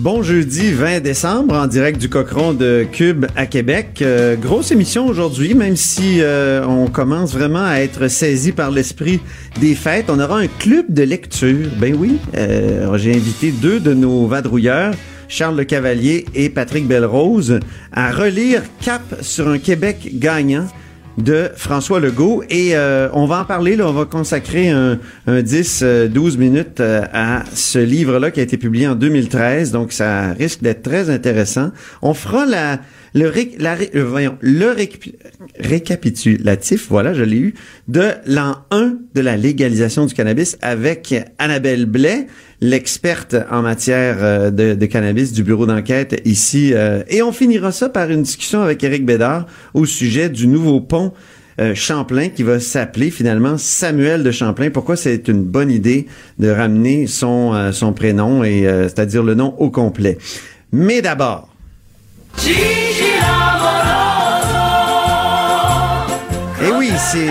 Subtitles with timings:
[0.00, 4.00] Bon jeudi 20 décembre en direct du Cochon de Cube à Québec.
[4.00, 9.20] Euh, grosse émission aujourd'hui, même si euh, on commence vraiment à être saisi par l'esprit
[9.60, 10.06] des fêtes.
[10.08, 11.68] On aura un club de lecture.
[11.76, 14.94] Ben oui, euh, j'ai invité deux de nos vadrouilleurs.
[15.28, 17.60] Charles Le Cavalier et Patrick Belrose
[17.92, 20.66] à relire Cap sur un Québec gagnant
[21.22, 22.42] de François Legault.
[22.50, 26.38] Et euh, on va en parler là, on va consacrer un, un 10 euh, 12
[26.38, 30.62] minutes euh, à ce livre là qui a été publié en 2013 donc ça risque
[30.62, 31.70] d'être très intéressant.
[32.02, 32.80] On fera la
[33.14, 35.16] le euh, voyons, le récapi-
[35.58, 37.54] récapitulatif, voilà, je l'ai eu,
[37.88, 42.26] de l'an 1 de la légalisation du cannabis avec Annabelle Blais,
[42.60, 46.72] l'experte en matière euh, de, de cannabis du bureau d'enquête ici.
[46.74, 50.80] euh, et on finira ça par une discussion avec Éric Bédard au sujet du nouveau
[50.80, 51.12] pont
[51.58, 54.70] euh, Champlain qui va s'appeler finalement Samuel de Champlain.
[54.70, 56.06] Pourquoi c'est une bonne idée
[56.38, 60.18] de ramener son, son prénom, et euh, c'est-à-dire le nom au complet?
[60.72, 61.48] Mais d'abord,
[66.62, 67.26] Eh oui, c'est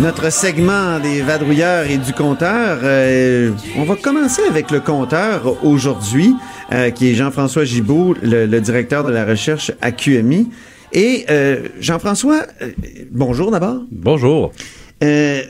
[0.00, 2.78] notre segment des vadrouilleurs et du compteur.
[2.82, 6.34] Euh, on va commencer avec le compteur aujourd'hui,
[6.72, 10.48] euh, qui est Jean-François Gibault, le, le directeur de la recherche à QMI.
[10.92, 12.70] Et euh, Jean-François, euh,
[13.10, 13.82] bonjour d'abord.
[13.90, 14.52] Bonjour.
[15.04, 15.42] Euh,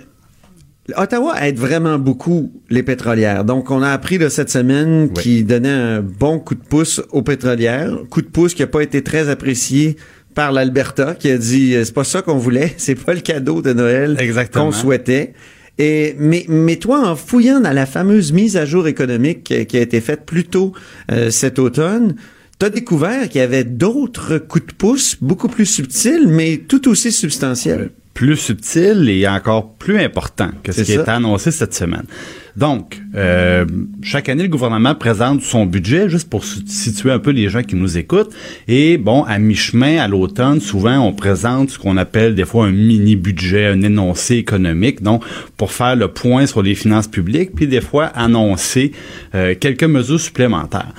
[0.97, 3.45] Ottawa aide vraiment beaucoup les pétrolières.
[3.45, 5.23] Donc, on a appris de cette semaine Oui.
[5.23, 7.93] qui donnait un bon coup de pouce aux pétrolières.
[8.11, 9.97] Coup de pouce qui n'a pas été très apprécié
[10.41, 13.61] par l'Alberta, qui a dit euh, c'est pas ça qu'on voulait, c'est pas le cadeau
[13.61, 14.65] de Noël Exactement.
[14.67, 15.35] qu'on souhaitait.
[15.77, 19.77] Et, mais, mais toi, en fouillant dans la fameuse mise à jour économique qui, qui
[19.77, 20.73] a été faite plus tôt
[21.13, 22.15] euh, cet automne,
[22.59, 26.89] tu as découvert qu'il y avait d'autres coups de pouce beaucoup plus subtils, mais tout
[26.89, 27.91] aussi substantiels.
[28.15, 31.03] Plus subtil et encore plus important que ce qui ça.
[31.03, 32.05] est annoncé cette semaine.
[32.57, 33.65] Donc, euh,
[34.03, 37.77] chaque année, le gouvernement présente son budget, juste pour situer un peu les gens qui
[37.77, 38.33] nous écoutent.
[38.69, 42.73] Et bon, à mi-chemin, à l'automne, souvent, on présente ce qu'on appelle des fois un
[42.73, 45.25] mini-budget, un énoncé économique, donc
[45.57, 48.93] pour faire le point sur les finances publiques, puis des fois annoncer
[49.35, 50.93] euh, quelques mesures supplémentaires.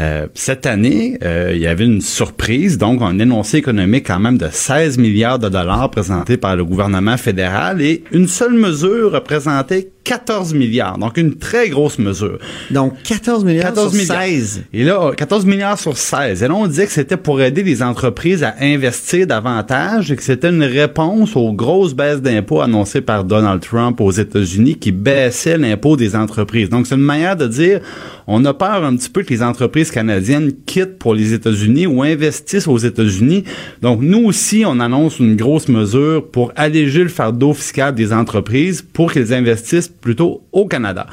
[0.00, 4.48] Euh, cette année, il y avait une surprise, donc un énoncé économique quand même de
[4.50, 10.54] 16 milliards de dollars présenté par le gouvernement fédéral et une seule mesure représentait 14
[10.54, 12.38] milliards, donc une très grosse mesure.
[12.70, 14.22] Donc, 14 milliards 14 sur milliards.
[14.22, 14.62] 16.
[14.72, 16.44] Et là, 14 milliards sur 16.
[16.44, 20.22] Et là, on disait que c'était pour aider les entreprises à investir davantage et que
[20.22, 25.58] c'était une réponse aux grosses baisses d'impôts annoncées par Donald Trump aux États-Unis qui baissait
[25.58, 26.70] l'impôt des entreprises.
[26.70, 27.80] Donc, c'est une manière de dire,
[28.26, 32.02] on a peur un petit peu que les entreprises canadiennes quittent pour les États-Unis ou
[32.02, 33.44] investissent aux États-Unis.
[33.82, 38.82] Donc, nous aussi, on annonce une grosse mesure pour alléger le fardeau fiscal des entreprises
[38.82, 41.06] pour qu'elles investissent plutôt au Canada.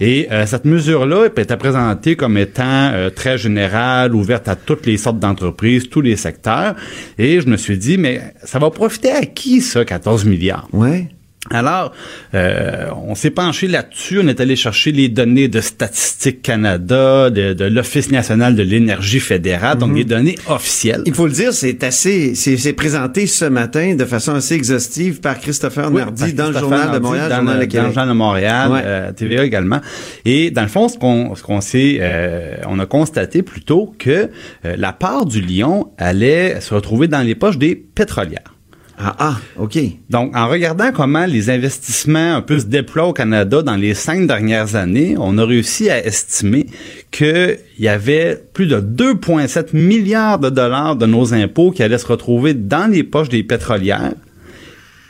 [0.00, 4.96] Et euh, cette mesure-là était présentée comme étant euh, très générale, ouverte à toutes les
[4.96, 6.74] sortes d'entreprises, tous les secteurs.
[7.18, 10.68] Et je me suis dit, mais ça va profiter à qui, ça, 14 milliards?
[10.72, 11.08] Ouais.
[11.52, 11.92] Alors,
[12.34, 14.20] euh, on s'est penché là-dessus.
[14.22, 19.20] On est allé chercher les données de Statistique Canada, de, de l'Office national de l'énergie
[19.20, 21.02] fédérale, donc des données officielles.
[21.06, 25.20] Il faut le dire, c'est assez, c'est c'est présenté ce matin de façon assez exhaustive
[25.20, 27.86] par Christopher Oui, Nardi par dans le Journal de Montréal, dans, Journal le, dans le
[27.88, 28.82] Journal de Montréal, Ouais.
[28.84, 29.80] euh, TVA également.
[30.24, 34.30] Et dans le fond, ce qu'on ce qu'on s'est, euh, on a constaté plutôt que
[34.64, 38.54] euh, la part du lion allait se retrouver dans les poches des pétrolières.
[38.98, 39.78] Ah, ah, OK.
[40.10, 44.26] Donc, en regardant comment les investissements un peu se déploient au Canada dans les cinq
[44.26, 46.66] dernières années, on a réussi à estimer
[47.10, 52.06] qu'il y avait plus de 2,7 milliards de dollars de nos impôts qui allaient se
[52.06, 54.14] retrouver dans les poches des pétrolières.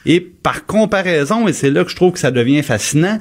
[0.07, 3.19] Et par comparaison, et c'est là que je trouve que ça devient fascinant,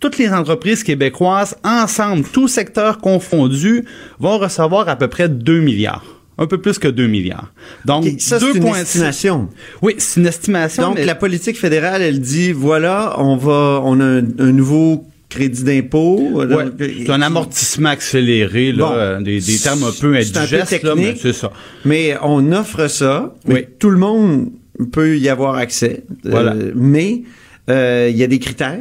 [0.00, 3.84] toutes les entreprises québécoises, ensemble, tous secteurs confondus,
[4.18, 6.11] vont recevoir à peu près 2 milliards.
[6.38, 7.52] Un peu plus que 2 milliards.
[7.84, 9.48] Donc, ça, c'est une 2,6 estimation.
[9.82, 10.82] Oui, c'est une estimation.
[10.84, 15.04] Donc, mais- la politique fédérale, elle dit, voilà, on va, on a un, un nouveau
[15.28, 16.30] crédit d'impôt.
[16.34, 16.46] Ouais,
[16.78, 18.92] c'est un amortissement accéléré, là, Bon.
[18.94, 21.52] euh, des, des termes un peu C'est un peu indigestes, là, mais c'est ça.
[21.84, 23.34] Mais on offre ça.
[23.46, 23.66] mais Oui.
[23.78, 24.50] Tout le monde
[24.90, 26.02] peut y avoir accès.
[26.26, 27.22] Euh, mais
[27.70, 28.80] euh, il y a des critères.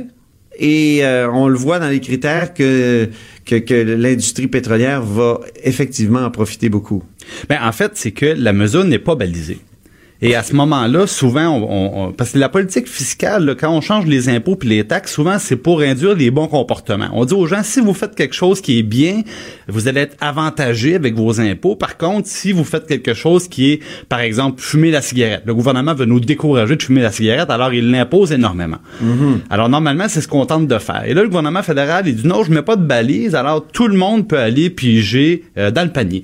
[0.59, 3.07] Et euh, on le voit dans les critères que,
[3.45, 7.01] que, que l'industrie pétrolière va effectivement en profiter beaucoup.
[7.49, 9.59] Ben, en fait, c'est que la mesure n'est pas balisée.
[10.23, 13.81] Et à ce moment-là, souvent, on, on- parce que la politique fiscale, là, quand on
[13.81, 17.09] change les impôts puis les taxes, souvent c'est pour induire les bons comportements.
[17.13, 19.21] On dit aux gens, si vous faites quelque chose qui est bien,
[19.67, 21.75] vous allez être avantagé avec vos impôts.
[21.75, 23.79] Par contre, si vous faites quelque chose qui est,
[24.09, 27.73] par exemple, fumer la cigarette, le gouvernement veut nous décourager de fumer la cigarette, alors
[27.73, 28.77] il l'impose énormément.
[29.49, 31.03] Alors normalement, c'est ce qu'on tente de faire.
[31.07, 33.87] Et là, le gouvernement fédéral, il dit non, je mets pas de balise, alors tout
[33.87, 36.23] le monde peut aller piger euh, dans le panier.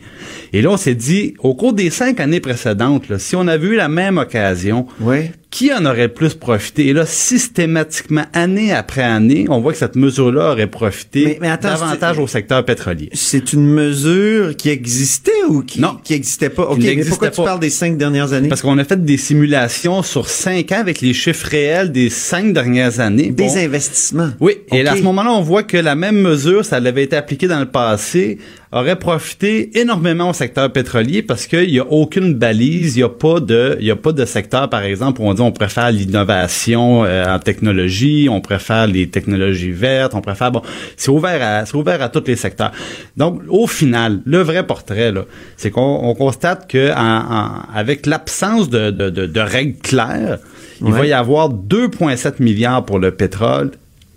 [0.54, 3.68] Et là, on s'est dit, au cours des cinq années précédentes, là, si on avait
[3.68, 5.32] eu la même occasion, Oui.
[5.50, 6.88] Qui en aurait le plus profité?
[6.88, 11.48] Et là, systématiquement, année après année, on voit que cette mesure-là aurait profité Mais- mais
[11.50, 13.10] attends, davantage au secteur pétrolier.
[13.14, 15.98] C'est une mesure qui existait ou qui Non.
[16.04, 16.64] qui existait pas?
[16.64, 18.50] OK, Qui mais n'existait pourquoi tu parles des cinq dernières années?
[18.50, 22.54] Parce qu'on a fait des simulations sur cinq ans avec les chiffres réels des cinq
[22.54, 23.30] dernières années.
[23.32, 23.58] des Bon.
[23.58, 24.32] investissements.
[24.40, 27.48] Oui, et à ce moment-là, on voit que la même mesure, ça avait été appliquée
[27.48, 28.38] dans le passé,
[28.72, 33.10] aurait profité énormément au secteur pétrolier parce qu'il n'y a aucune balise, il n'y a
[33.10, 35.92] pas de, il y a pas de secteur, par exemple, où on dit on préfère
[35.92, 40.62] l'innovation euh, en technologie, on préfère les technologies vertes, on préfère, bon,
[40.98, 42.72] c'est ouvert à, c'est ouvert à tous les secteurs.
[43.16, 45.24] Donc, au final, le vrai portrait, là,
[45.56, 50.40] c'est qu'on on constate que en- en- avec l'absence de, de, de, de règles claires,
[50.82, 53.72] il va y avoir 2,7 milliards pour le pétrole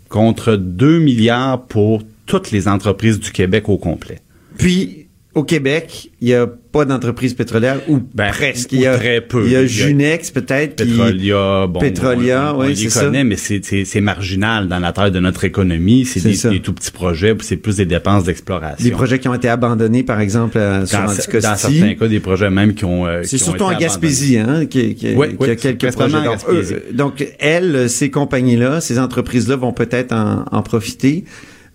[0.09, 4.19] contre 2 milliards pour toutes les entreprises du Québec au complet.
[4.59, 8.73] Puis, au Québec, il n'y a pas d'entreprise pétrolière, ou Ben, presque.
[8.73, 9.45] Il y a, très peu.
[9.47, 10.77] Il y a Junex, peut-être.
[10.77, 13.05] Petrolia, bon, Petrolia, on, on oui, c'est ça.
[13.05, 16.05] connaît, mais c'est, c'est, c'est marginal dans la taille de notre économie.
[16.05, 18.85] C'est, des, des tout petits projets, c'est plus des dépenses d'exploration.
[18.85, 21.41] Des projets qui ont été abandonnés, par exemple, à- sur dans, dans Anticosti.
[21.79, 23.07] certains cas, des projets même qui ont.
[23.07, 25.57] euh, C'est qui ont surtout en été Gaspésie, hein, qui, qui- Oui, qui oui, a
[25.57, 26.17] quelques projets.
[26.17, 31.25] en Donc, eux, donc, elles, ces compagnies-là, ces entreprises-là vont peut-être en, en profiter,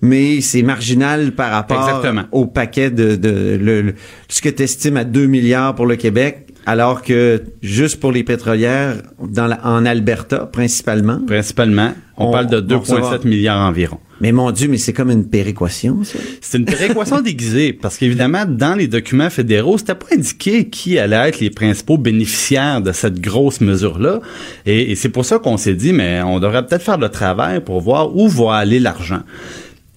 [0.01, 2.24] mais c'est marginal par rapport Exactement.
[2.31, 3.95] au paquet de, de le- le-
[4.30, 8.24] ce que tu estimes à 2 milliards pour le Québec, alors que juste pour les
[8.24, 11.19] pétrolières, dans la- en Alberta principalement.
[11.27, 14.00] Principalement, on, On- parle de on va recevoir- 2,7 milliards environ.
[14.21, 16.18] Mais mon Dieu, mais c'est comme une péréquation, ça.
[16.39, 21.27] C'est une péréquation déguisée parce qu'évidemment, dans les documents fédéraux, c'était pas indiqué qui allait
[21.27, 24.21] être les principaux bénéficiaires de cette grosse mesure-là.
[24.65, 27.59] Et, et c'est pour ça qu'on s'est dit, mais on devrait peut-être faire le travail
[27.59, 29.19] pour voir où va aller l'argent.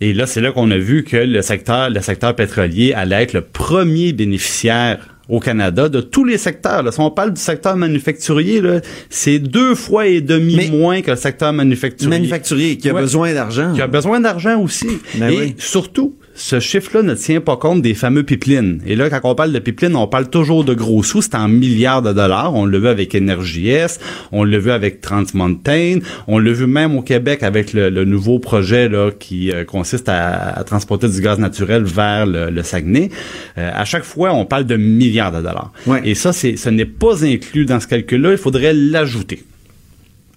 [0.00, 3.33] Et là, c'est là qu'on a vu que le secteur, le secteur pétrolier allait être
[3.33, 6.83] le premier bénéficiaire au Canada de tous les secteurs.
[6.83, 6.91] Là.
[6.93, 8.81] Si on parle du secteur manufacturier, là,
[9.11, 12.09] c'est deux fois et demi Mais- moins que le secteur manufacturier.
[12.17, 13.00] Manufacturier qui a Ouais.
[13.03, 13.73] besoin d'argent.
[13.75, 14.89] Qui a besoin d'argent aussi.
[15.17, 15.55] Ben et oui.
[15.59, 18.81] surtout, ce chiffre-là ne tient pas compte des fameux pipelines.
[18.87, 21.20] Et là, quand on parle de pipelines, on parle toujours de gros sous.
[21.20, 22.55] C'est en milliards de dollars.
[22.55, 23.99] On l'a vu avec EnergyS,
[24.31, 25.99] on l'a vu avec Trans Mountain,
[26.29, 30.08] on l'a vu même au Québec avec le, le nouveau projet là qui euh, consiste
[30.08, 33.11] à, à transporter du gaz naturel vers le, le Saguenay.
[33.58, 35.73] Euh, à chaque fois, on parle de milliards de dollars.
[35.87, 36.02] Ouais.
[36.04, 38.30] Et ça, c'est, ce n'est pas inclus dans ce calcul-là.
[38.33, 39.42] Il faudrait l'ajouter.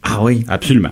[0.01, 0.43] Ah oui.
[0.48, 0.91] Absolument.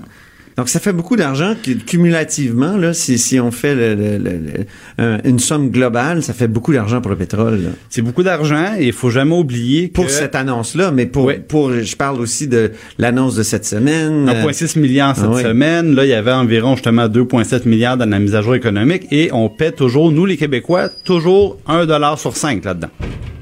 [0.60, 1.54] Donc, ça fait beaucoup d'argent
[1.86, 4.66] cumulativement, là, si, si on fait le- le- le- le-
[4.98, 7.62] un- une somme globale, ça fait beaucoup d'argent pour le pétrole.
[7.90, 11.36] C'est beaucoup d'argent et il faut jamais oublier que Pour cette annonce-là, mais pour, Oui.
[11.48, 14.28] pour, je parle aussi de l'annonce de cette semaine.
[14.28, 15.44] euh, 1,6 milliard cette Ah oui.
[15.44, 15.96] semaine.
[15.96, 19.30] Là, il y avait environ justement 2,7 milliards dans la mise à jour économique et
[19.32, 22.90] on paie toujours, nous les Québécois, toujours un dollar sur cinq là-dedans.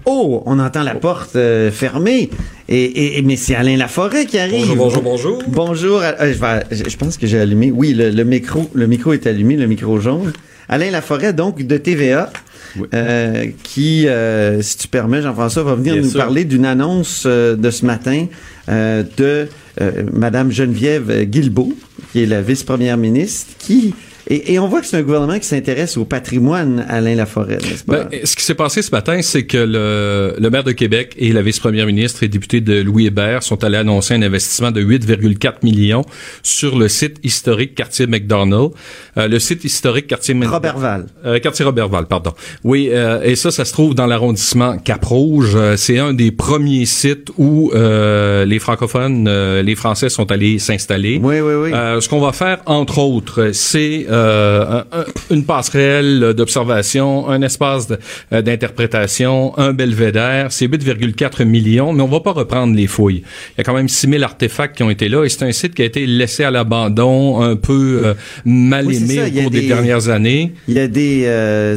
[0.09, 2.29] Oh, on entend la porte euh, fermée.
[2.69, 4.65] Et, et, et- mais c'est Alain Laforêt qui arrive.
[4.75, 5.43] Bonjour, bonjour, bonjour.
[5.47, 6.01] Bonjour.
[6.01, 7.71] euh, je, vais- je- je pense que j'ai allumé.
[7.71, 10.31] Oui, le, le micro, le micro est allumé, le micro jaune.
[10.69, 12.31] Alain Laforêt, donc de TVA,
[12.79, 12.87] Oui.
[12.93, 16.19] euh, qui, euh, si tu permets, Jean-François, va venir Bien nous sûr.
[16.19, 18.27] parler d'une annonce euh, de ce matin
[18.69, 19.47] euh, de
[19.81, 21.73] euh, Madame Geneviève Guilbeault,
[22.13, 23.93] qui est la vice-première ministre, qui
[24.29, 27.83] et, et on voit que c'est un gouvernement qui s'intéresse au patrimoine, Alain Laforêt, n'est-ce
[27.83, 28.03] pas?
[28.05, 31.31] Ben, ce qui s'est passé ce matin, c'est que le, le maire de Québec et
[31.33, 35.55] la vice-première ministre et député de Louis Hébert sont allés annoncer un investissement de 8,4
[35.63, 36.03] millions
[36.43, 38.71] sur le site historique quartier McDonald.
[39.17, 41.07] Euh, le site historique quartier Robertval.
[41.25, 42.33] Euh, quartier Robertval, pardon.
[42.63, 45.53] Oui, euh, et ça, ça se trouve dans l'arrondissement Cap-Rouge.
[45.55, 50.59] Euh, c'est un des premiers sites où euh, les francophones, euh, les Français sont allés
[50.59, 51.19] s'installer.
[51.21, 51.71] Oui, oui, oui.
[51.73, 55.05] Euh, ce qu'on va faire, entre autres, c'est euh, un- un-
[55.35, 57.87] une passerelle d'observation, un espace
[58.33, 60.51] euh, d'interprétation, un belvédère.
[60.51, 63.23] C'est 8,4 millions, mais on va pas reprendre les fouilles.
[63.51, 65.73] Il y a quand même 6000 artefacts qui ont été là et c'est un site
[65.75, 68.13] qui a été laissé à l'abandon, un peu euh,
[68.45, 70.53] mal Oui, aimé au cours des des- dernières années.
[70.67, 71.75] Il y a des euh,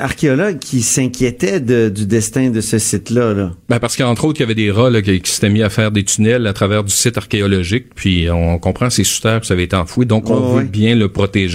[0.00, 3.34] archéologues qui s'inquiétaient de- du destin de ce site-là.
[3.34, 3.52] Là.
[3.68, 5.70] Ben parce qu'entre autres, il y avait des rats là, qui, qui s'étaient mis à
[5.70, 7.86] faire des tunnels à travers du site archéologique.
[7.94, 10.64] Puis on comprend c'est sous terre que ça avait été enfoui, donc on veut ouais.
[10.64, 11.51] bien le protéger.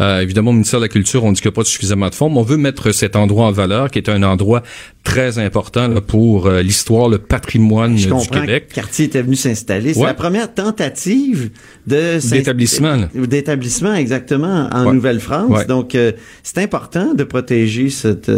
[0.00, 2.14] Euh, évidemment, au ministère de la Culture, on dit qu'il n'y a pas suffisamment de
[2.14, 4.62] fonds, mais on veut mettre cet endroit en valeur, qui est un endroit
[5.04, 8.68] très important là, pour euh, l'histoire, le patrimoine Je du Québec.
[8.68, 9.94] que Cartier était venu s'installer.
[9.94, 10.06] C'est Ouais.
[10.06, 11.50] la première tentative
[11.86, 12.96] de D'établissement.
[13.14, 14.92] D'établissement, exactement, en Ouais.
[14.92, 15.50] Nouvelle-France.
[15.50, 15.64] Ouais.
[15.66, 18.30] Donc, euh, c'est important de protéger cette,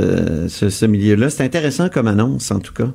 [0.48, 1.30] ce, ce milieu-là.
[1.30, 2.88] C'est intéressant comme annonce, en tout cas.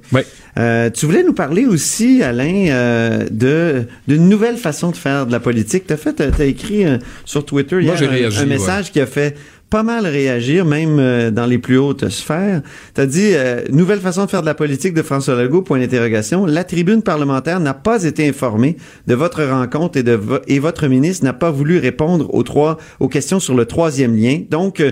[0.93, 5.83] Tu voulais nous parler aussi, Alain, de d'une nouvelle façon de faire de la politique.
[5.87, 9.05] T'as fait, t'as, écrit euh, sur Twitter Moi, hier un- réagi, un, message qui a
[9.05, 9.37] fait
[9.69, 12.61] pas mal réagir, même euh, dans les plus hautes sphères.
[12.93, 15.61] T'as dit euh, nouvelle façon de faire de la politique de François Legault.
[15.61, 16.45] Point d'interrogation.
[16.45, 18.77] La tribune parlementaire n'a pas été informée
[19.07, 22.77] de votre rencontre et de vo- et votre ministre n'a pas voulu répondre aux trois
[23.01, 24.39] aux questions sur le troisième lien.
[24.49, 24.91] Donc euh,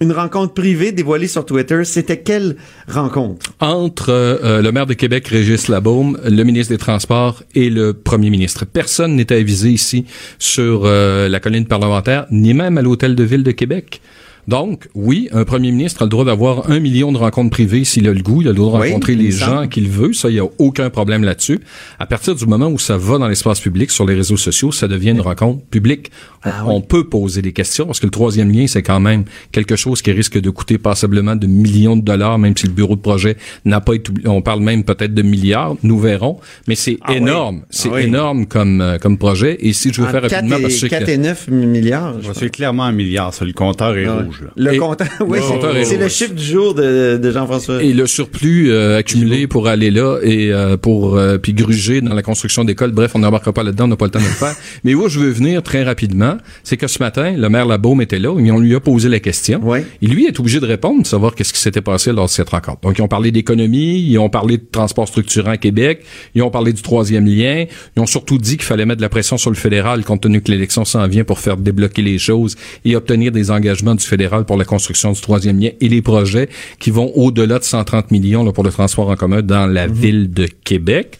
[0.00, 2.56] une rencontre privée dévoilée sur Twitter, c'était quelle
[2.88, 3.46] rencontre?
[3.60, 8.30] entre euh, le maire de Québec, Régis Labaume, le ministre des Transports et le premier
[8.30, 8.66] ministre.
[8.66, 10.04] Personne n'était avisé ici
[10.38, 14.00] sur euh, la colline parlementaire, ni même à l'hôtel de ville de Québec.
[14.48, 18.06] Donc, oui, un premier ministre a le droit d'avoir un million de rencontres privées s'il
[18.08, 18.42] a le goût.
[18.42, 20.12] Il a le droit de Oui, rencontrer les gens qu'il veut.
[20.12, 21.58] Ça, il n'y a aucun problème là-dessus.
[21.98, 24.86] À partir du moment où ça va dans l'espace public, sur les réseaux sociaux, ça
[24.88, 26.10] devient une rencontre publique.
[26.44, 26.72] On, Ah oui.
[26.76, 30.00] on peut poser des questions parce que le troisième lien, c'est quand même quelque chose
[30.00, 33.36] qui risque de coûter passablement de millions de dollars, même si le bureau de projet
[33.64, 36.38] n'a pas été, on parle même peut-être de milliards, nous verrons.
[36.68, 37.16] Mais c'est Ah oui.
[37.16, 37.60] énorme.
[37.64, 38.02] Ah C'est oui.
[38.02, 39.56] énorme comme, euh, comme projet.
[39.60, 42.14] Et si je veux faire 4 rapidement, et, parce que 4 et 9 milliards.
[42.34, 43.44] C'est clairement un milliard, ça.
[43.44, 44.22] Le compteur est Ouais.
[44.38, 44.46] Rouge.
[44.46, 44.52] Là.
[44.56, 45.38] Le Et- compteur, oui,
[45.74, 47.82] Le c'est- le chiffre du jour de, de Jean-François.
[47.82, 52.14] Et le surplus euh, accumulé pour aller là et euh, pour euh, puis gruger dans
[52.14, 52.92] la construction d'écoles.
[52.92, 54.54] Bref, on n'embarquera pas là-dedans, on n'a pas le temps de le faire.
[54.84, 58.18] Mais où je veux venir très rapidement, c'est que ce matin, le maire Labaume était
[58.18, 59.60] là et on lui a posé la question.
[59.62, 59.84] Ouais.
[60.02, 62.48] Et lui est obligé de répondre, de savoir qu'est-ce qui s'était passé lors de cette
[62.50, 62.80] rencontre.
[62.82, 66.50] Donc, ils ont parlé d'économie, ils ont parlé de transport structurant à Québec, ils ont
[66.50, 67.64] parlé du troisième lien,
[67.96, 70.40] ils ont surtout dit qu'il fallait mettre de la pression sur le fédéral compte tenu
[70.40, 74.25] que l'élection s'en vient pour faire débloquer les choses et obtenir des engagements du fédéral
[74.46, 78.44] pour la construction du troisième lien et les projets qui vont au-delà de 130 millions
[78.44, 81.18] là, pour le transport en commun dans la ville de Québec.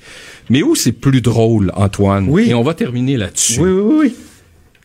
[0.50, 2.48] Mais où c'est plus drôle, Antoine, Oui.
[2.50, 4.14] et on va terminer là-dessus Oui, oui, oui.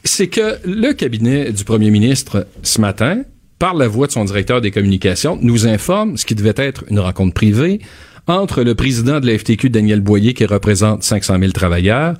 [0.04, 3.22] c'est que le cabinet du premier ministre, ce matin,
[3.60, 7.00] par la voix de son directeur des communications, nous informe ce qui devait être une
[7.00, 7.80] rencontre privée
[8.28, 12.16] entre le président de la FTQ, Daniel Boyer, qui représente 500 000 travailleurs.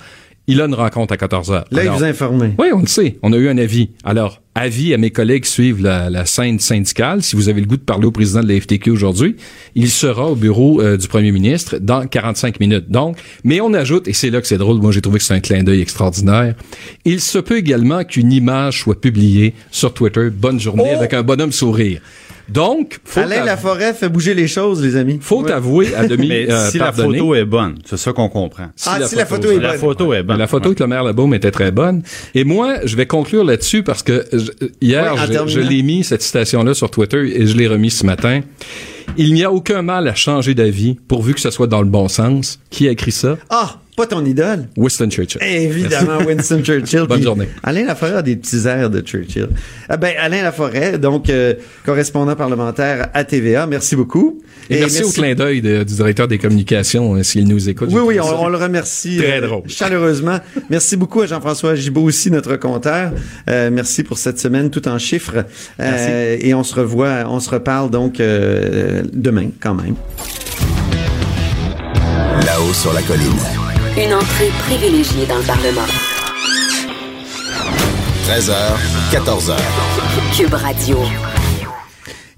[0.48, 1.66] Il a une rencontre à 14 heures.
[1.72, 2.54] Là, il vous a informé.
[2.58, 3.18] oui, on le sait.
[3.22, 3.90] On a eu un avis.
[4.04, 7.22] Alors, avis à mes collègues qui suivent la, la scène syndicale.
[7.22, 9.36] Si vous avez le goût de parler au président de la FTQ aujourd'hui,
[9.76, 12.90] il sera au bureau euh, du premier ministre dans 45 minutes.
[12.90, 15.36] Donc, mais on ajoute, et c'est là que c'est drôle, moi j'ai trouvé que c'est
[15.36, 16.56] un clin d'œil extraordinaire,
[17.06, 20.98] il se peut également qu'une image soit publiée sur Twitter, bonne journée, Oh!
[20.98, 22.02] avec un bonhomme sourire.
[22.52, 25.20] Donc, faut, Alain Laforêt fait bouger les choses, les amis.
[25.22, 25.52] faut Ouais.
[25.52, 28.68] avouer à demi Mais euh, si la photo est bonne, c'est ça qu'on comprend.
[28.86, 29.80] Ah, si la photo est La bonne.
[29.80, 30.38] photo est bonne.
[30.38, 30.68] La photo Ouais.
[30.72, 32.04] avec le maire Labaume était très bonne.
[32.36, 35.82] Et moi, je vais conclure là-dessus parce que je- hier, Oui, en je- je, l'ai
[35.84, 38.42] mis, cette citation-là, sur Twitter et je l'ai remis ce matin.
[39.18, 42.08] Il n'y a aucun mal à changer d'avis pourvu que ce soit dans le bon
[42.08, 42.60] sens.
[42.70, 43.38] Qui a écrit ça?
[43.50, 44.68] Ah, pas ton idole.
[44.78, 45.42] Winston Churchill.
[45.44, 47.06] Évidemment, Winston Churchill.
[47.10, 47.48] Bonne journée.
[47.64, 49.50] Alain Laforêt a des petits airs de Churchill.
[49.90, 51.54] Ah ben, Alain Laforêt, donc euh,
[51.86, 53.68] correspondant parlementaire à TVA.
[53.68, 54.42] Merci beaucoup.
[54.70, 57.90] Et, merci, au clin d'œil du directeur des communications, euh, s'il nous écoute.
[57.92, 59.64] Oui, oui, on, le remercie Très euh, drôle.
[59.68, 60.40] chaleureusement.
[60.70, 63.12] Merci beaucoup à Jean-François Gibault aussi, notre compteur.
[63.50, 65.46] Euh, merci pour cette semaine tout en chiffres.
[65.80, 69.96] Euh, et on se revoit, on se reparle donc euh, demain quand même.
[72.46, 73.71] Là-haut sur la colline.
[73.98, 75.86] Une entrée privilégiée dans le Parlement.
[78.26, 78.54] 13h,
[79.12, 79.58] 14h.
[80.34, 80.98] Cube Radio.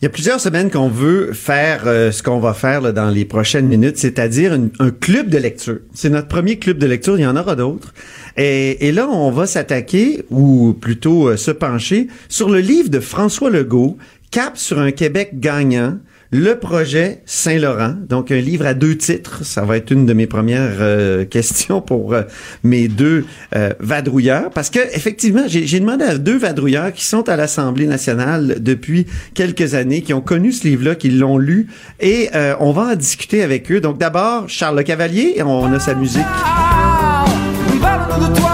[0.02, 3.10] Il y a plusieurs semaines qu'on veut faire euh, ce qu'on va faire là, dans
[3.10, 5.78] les prochaines minutes, c'est-à-dire un club de lecture.
[5.94, 7.94] C'est notre premier club de lecture, il y en aura d'autres.
[8.36, 13.00] Et, et là, on va s'attaquer, ou plutôt euh, se pencher, sur le livre de
[13.00, 13.98] François Legault,
[14.32, 16.00] Cap sur un Québec gagnant,
[16.34, 19.46] le projet Saint-Laurent, donc un livre à deux titres.
[19.46, 22.24] Ça va être une de mes premières euh, questions pour euh,
[22.64, 23.26] mes deux
[23.56, 28.58] euh, vadrouilleurs, parce que effectivement, j'ai demandé à deux vadrouilleurs qui sont à l'Assemblée nationale
[28.60, 31.68] depuis quelques années, qui ont connu ce livre-là, qui l'ont lu,
[32.00, 33.80] et euh, on va en discuter avec eux.
[33.80, 36.24] Donc d'abord, Charles Le Cavalier, on a sa musique.
[37.80, 38.53] Toi,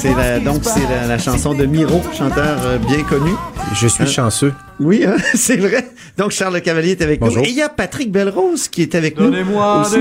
[0.00, 3.32] C'est la, donc c'est la, la chanson de Miro, chanteur euh, bien connu.
[3.74, 4.54] Je suis chanceux.
[4.78, 5.88] Oui, hein, c'est vrai.
[6.16, 7.38] Donc Charles Le Cavalier est avec Bonjour.
[7.38, 7.44] nous.
[7.44, 9.26] Et il y a Patrick Belrose qui est avec nous.
[9.26, 9.98] aussi,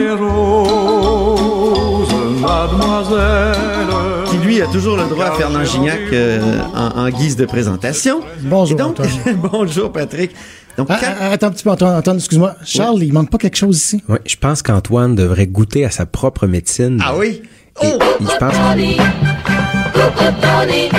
[4.30, 8.22] qui lui a toujours le droit à Fernand Gignac euh, en, en guise de présentation.
[8.42, 9.10] Bonjour, Et donc, Antoine.
[9.52, 10.32] bonjour Patrick.
[10.78, 12.56] Donc, Ah, quand- ah, attends un petit peu, Antoine, Antoine, excuse-moi.
[12.64, 14.04] Charles, il manque pas quelque chose ici?
[14.08, 17.02] Oui, je pense qu'Antoine devrait goûter à sa propre médecine.
[17.04, 17.42] ah oui?
[17.82, 18.00] Et, Oh!
[18.20, 18.98] et je pense Tony,
[19.98, 20.90] coucou Tony,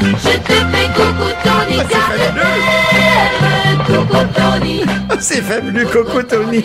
[0.00, 4.80] je te fais coucou Tony, car je t'aime, coucou Tony.
[5.20, 6.62] C'est fabuleux, Coco Tony.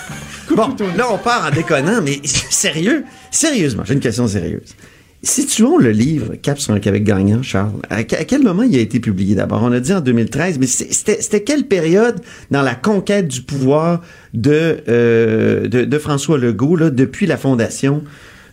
[0.56, 4.74] bon, là, on part en déconnant, mais sérieux, sérieusement, j'ai une question sérieuse.
[5.20, 7.72] Situons le livre Cap sur un Québec gagnant, Charles.
[7.90, 9.62] À, que- à quel moment il a été publié d'abord?
[9.64, 12.20] On a dit en 2013, mais c'était c'était quelle période
[12.52, 14.00] dans la conquête du pouvoir
[14.32, 18.04] de, euh, de, de François Legault, là, depuis la fondation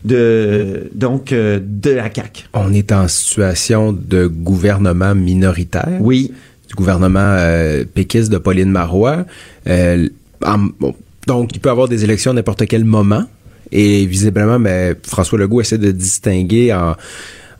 [0.06, 2.44] de, donc, euh, de la CAQ?
[2.54, 5.98] on est en situation de gouvernement minoritaire.
[6.00, 6.32] Oui.
[6.70, 9.26] Du gouvernement euh, péquiste de Pauline Marois.
[9.68, 10.08] Euh,
[10.44, 10.96] en- bon,
[11.28, 13.24] donc, il peut y avoir des élections à n'importe quel moment.
[13.72, 16.96] Et visiblement, ben, François Legault essaie de distinguer en,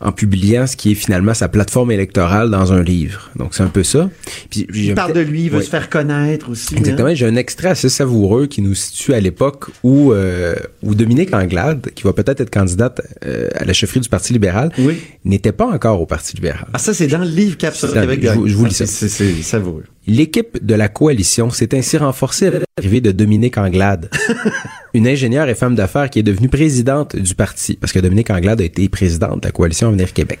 [0.00, 3.30] en publiant ce qui est finalement sa plateforme électorale dans un livre.
[3.36, 4.08] Donc, c'est un peu ça.
[4.50, 6.74] Puis, Il parle de lui, il veut se faire connaître aussi.
[6.74, 6.78] hein?
[6.78, 7.14] Exactement.
[7.14, 11.90] J'ai un extrait assez savoureux qui nous situe à l'époque où, euh, où Dominique Anglade,
[11.94, 14.98] qui va peut-être être candidate euh, à la chefferie du Parti libéral, Oui.
[15.24, 16.66] n'était pas encore au Parti libéral.
[16.72, 18.46] Ah, ça, c'est dans le livre Cap sur Québec je vous- gagnant.
[18.46, 19.08] je vous lis Ah, ça.
[19.08, 19.84] C'est savoureux.
[20.08, 24.08] L'équipe de la coalition s'est ainsi renforcée avec l'arrivée de Dominique Anglade,
[24.96, 28.60] une ingénieure et femme d'affaires qui est devenue présidente du parti, parce que Dominique Anglade
[28.60, 30.40] a été présidente de la coalition Avenir Québec.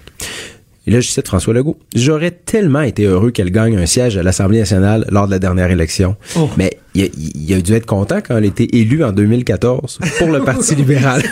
[0.86, 1.76] Et là, je cite François Legault.
[1.94, 5.70] J'aurais tellement été heureux qu'elle gagne un siège à l'Assemblée nationale lors de la dernière
[5.70, 6.16] élection.
[6.36, 6.48] Oh.
[6.56, 9.98] Mais il a, il a dû être content quand elle a été élue en 2014
[10.18, 11.22] pour le Parti libéral.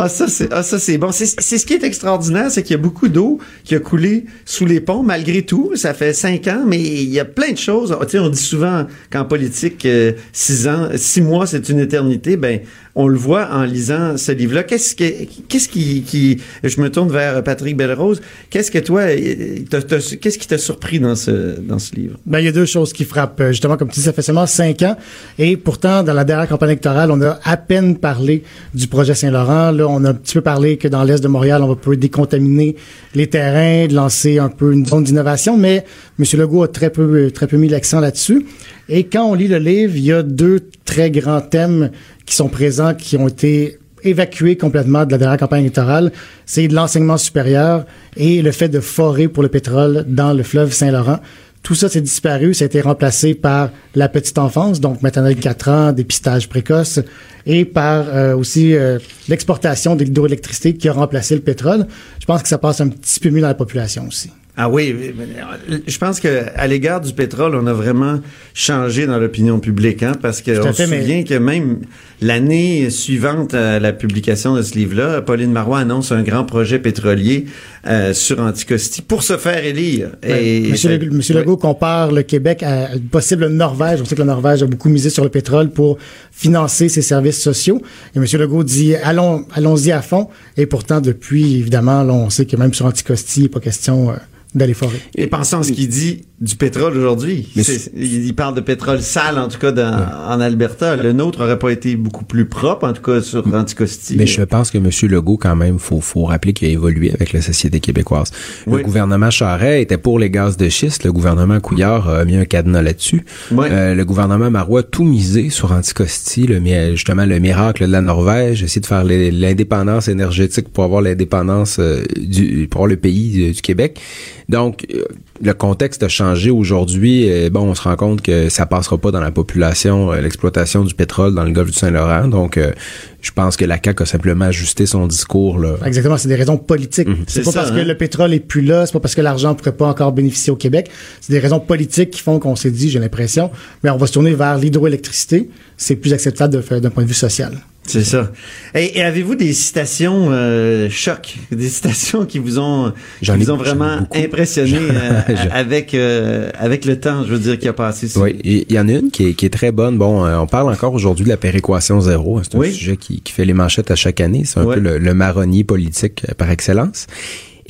[0.00, 1.10] Ah, ça, c'est, ah, ça, c'est bon.
[1.10, 4.26] C'est, c'est ce qui est extraordinaire, c'est qu'il y a beaucoup d'eau qui a coulé
[4.44, 5.72] sous les ponts, malgré tout.
[5.74, 7.96] Ça fait cinq ans, mais il y a plein de choses.
[7.98, 11.80] Ah, Tu sais, on dit souvent qu'en politique, euh, six ans, six mois, c'est une
[11.80, 12.36] éternité.
[12.36, 12.60] Ben,
[12.94, 14.62] on le voit en lisant ce livre-là.
[14.62, 15.04] Qu'est-ce que,
[15.48, 18.20] qu'est-ce qui, qui, je me tourne vers Patrick Belrose.
[18.50, 22.18] Qu'est-ce que toi, euh, t'as- t'as- qu'est-ce qui t'a surpris dans ce, dans ce livre?
[22.26, 23.40] Ben, il y a deux choses qui frappent.
[23.40, 24.96] Euh, Comme tu dis, ça fait seulement cinq ans.
[25.38, 28.42] Et pourtant, dans la dernière campagne électorale, on a à peine parlé
[28.74, 29.70] du projet Saint-Laurent.
[29.70, 31.96] Là, on a un petit peu parlé que dans l'Est de Montréal, on va pouvoir
[31.98, 32.76] décontaminer
[33.14, 35.56] les terrains, lancer un peu une zone d'innovation.
[35.56, 35.84] Mais
[36.18, 36.24] M.
[36.34, 38.46] Legault a très peu, très peu mis l'accent là-dessus.
[38.88, 41.90] Et quand on lit le livre, il y a deux très grands thèmes
[42.24, 46.12] qui sont présents, qui ont été évacués complètement de la dernière campagne électorale,
[46.46, 47.84] c'est de l'enseignement supérieur
[48.16, 51.20] et le fait de forer pour le pétrole dans le fleuve Saint-Laurent.
[51.62, 55.68] Tout ça s'est disparu, ça a été remplacé par la petite enfance, donc maternelle 4
[55.68, 57.00] ans, dépistage précoce,
[57.46, 61.86] et par euh, aussi euh, l'exportation de l'hydroélectricité qui a remplacé le pétrole.
[62.20, 64.30] Je pense que ça passe un petit peu mieux dans la population aussi.
[64.60, 68.18] Ah oui, euh, je pense que à l'égard du pétrole, on a vraiment
[68.54, 71.78] changé dans l'opinion publique, hein, parce qu'on se mais- souvient que même
[72.20, 77.44] l'année suivante à la publication de ce livre-là, Pauline Marois annonce un grand projet pétrolier
[77.86, 80.10] euh, sur Anticosti pour se faire élire.
[80.26, 80.62] Ouais.
[80.72, 81.40] Monsieur, ça- Legault- Monsieur ouais.
[81.42, 84.00] Legault compare le Québec à une possible Norvège.
[84.02, 85.98] On sait que la Norvège a beaucoup misé sur le pétrole pour
[86.32, 87.80] financer ses services sociaux.
[88.16, 90.28] Et Monsieur Legault dit allons, allons-y à fond.
[90.56, 94.10] Et pourtant, depuis, évidemment, là, on sait que même sur Anticosti, il n'est pas question
[94.10, 94.14] euh,
[94.54, 94.98] d'aller forer.
[95.14, 97.48] Et pensons à ce qu'il dit du pétrole aujourd'hui.
[97.96, 100.96] Il parle de pétrole sale, en tout cas, dans- en Alberta.
[100.96, 104.14] Le nôtre aurait pas été beaucoup plus propre, en tout cas, sur Anticosti.
[104.16, 104.88] Mais je pense que M.
[105.10, 108.30] Legault, quand même, faut, faut rappeler qu'il a évolué avec la société québécoise.
[108.66, 108.82] Le Oui.
[108.82, 111.04] gouvernement Charest était pour les gaz de schiste.
[111.04, 113.24] Le gouvernement Couillard a mis un cadenas là-dessus.
[113.50, 113.66] Oui.
[113.70, 116.60] Euh, le gouvernement Marois a tout misé sur Anticosti, le,
[116.94, 122.04] justement le miracle de la Norvège, essayer de faire l'indépendance énergétique pour avoir l'indépendance euh,
[122.16, 124.00] du pour avoir le pays euh, du Québec.
[124.48, 125.04] Donc, euh,
[125.42, 127.28] le contexte a changé aujourd'hui.
[127.50, 130.94] Bon, on se rend compte que ça passera pas dans la population euh, l'exploitation du
[130.94, 132.28] pétrole dans le golfe du Saint-Laurent.
[132.28, 132.72] Donc, euh,
[133.20, 135.74] je pense que la CAQ a simplement ajusté son discours là.
[135.84, 137.08] Exactement, c'est des raisons politiques.
[137.26, 137.82] C'est C'est pas ça, parce hein?
[137.82, 140.52] que le pétrole est plus là, c'est pas parce que l'argent pourrait pas encore bénéficier
[140.52, 140.90] au Québec.
[141.20, 143.50] C'est des raisons politiques qui font qu'on s'est dit, j'ai l'impression,
[143.82, 145.50] mais on va se tourner vers l'hydroélectricité.
[145.76, 147.52] C'est plus acceptable de faire d'un point de vue social.
[147.88, 148.30] C'est ça.
[148.74, 153.56] Et, et avez-vous des citations euh, choc, des citations qui vous ont, qui vous ont
[153.56, 155.20] vraiment impressionné euh,
[155.50, 158.08] avec euh, avec le temps, je veux dire, qui a passé.
[158.16, 159.98] Oui, il y en a une qui est, qui est très bonne.
[159.98, 162.40] Bon, euh, on parle encore aujourd'hui de la péréquation zéro.
[162.42, 162.72] C'est un Oui.
[162.72, 164.42] sujet qui, qui fait les manchettes à chaque année.
[164.44, 164.74] C'est un Ouais.
[164.76, 167.06] peu le, le marronnier politique euh, par excellence.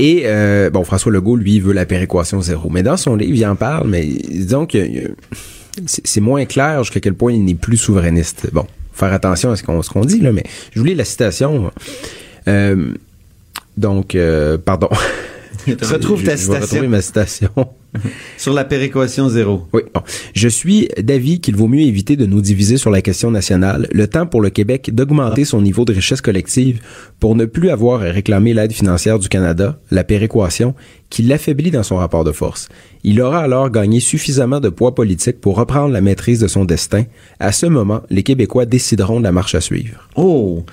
[0.01, 2.69] Et euh, bon, François Legault, lui, veut la péréquation zéro.
[2.71, 5.09] Mais dans son livre, il en parle, mais disons que euh,
[5.87, 8.49] c'est c'est moins clair jusqu'à quel point il n'est plus souverainiste.
[8.53, 8.67] Bon,
[8.99, 11.71] faire attention à ce qu'on dit, là, mais je vous lis la citation.
[12.49, 12.93] Euh,
[13.77, 14.89] Donc, euh, pardon.
[15.83, 17.51] Retrouve Je- ta je citation ma citation.
[18.37, 19.67] sur la péréquation zéro.
[19.73, 19.83] Oui.
[19.95, 20.03] bon.
[20.35, 24.07] Je suis d'avis qu'il vaut mieux éviter de nous diviser sur la question nationale, le
[24.07, 26.81] temps pour le Québec d'augmenter son niveau de richesse collective
[27.19, 30.75] pour ne plus avoir à réclamer l'aide financière du Canada, la péréquation,
[31.09, 32.69] qui l'affaiblit dans son rapport de force.
[33.05, 37.05] Il aura alors gagné suffisamment de poids politique pour reprendre la maîtrise de son destin.
[37.41, 40.09] À ce moment, les Québécois décideront de la marche à suivre.
[40.17, 40.65] Oh!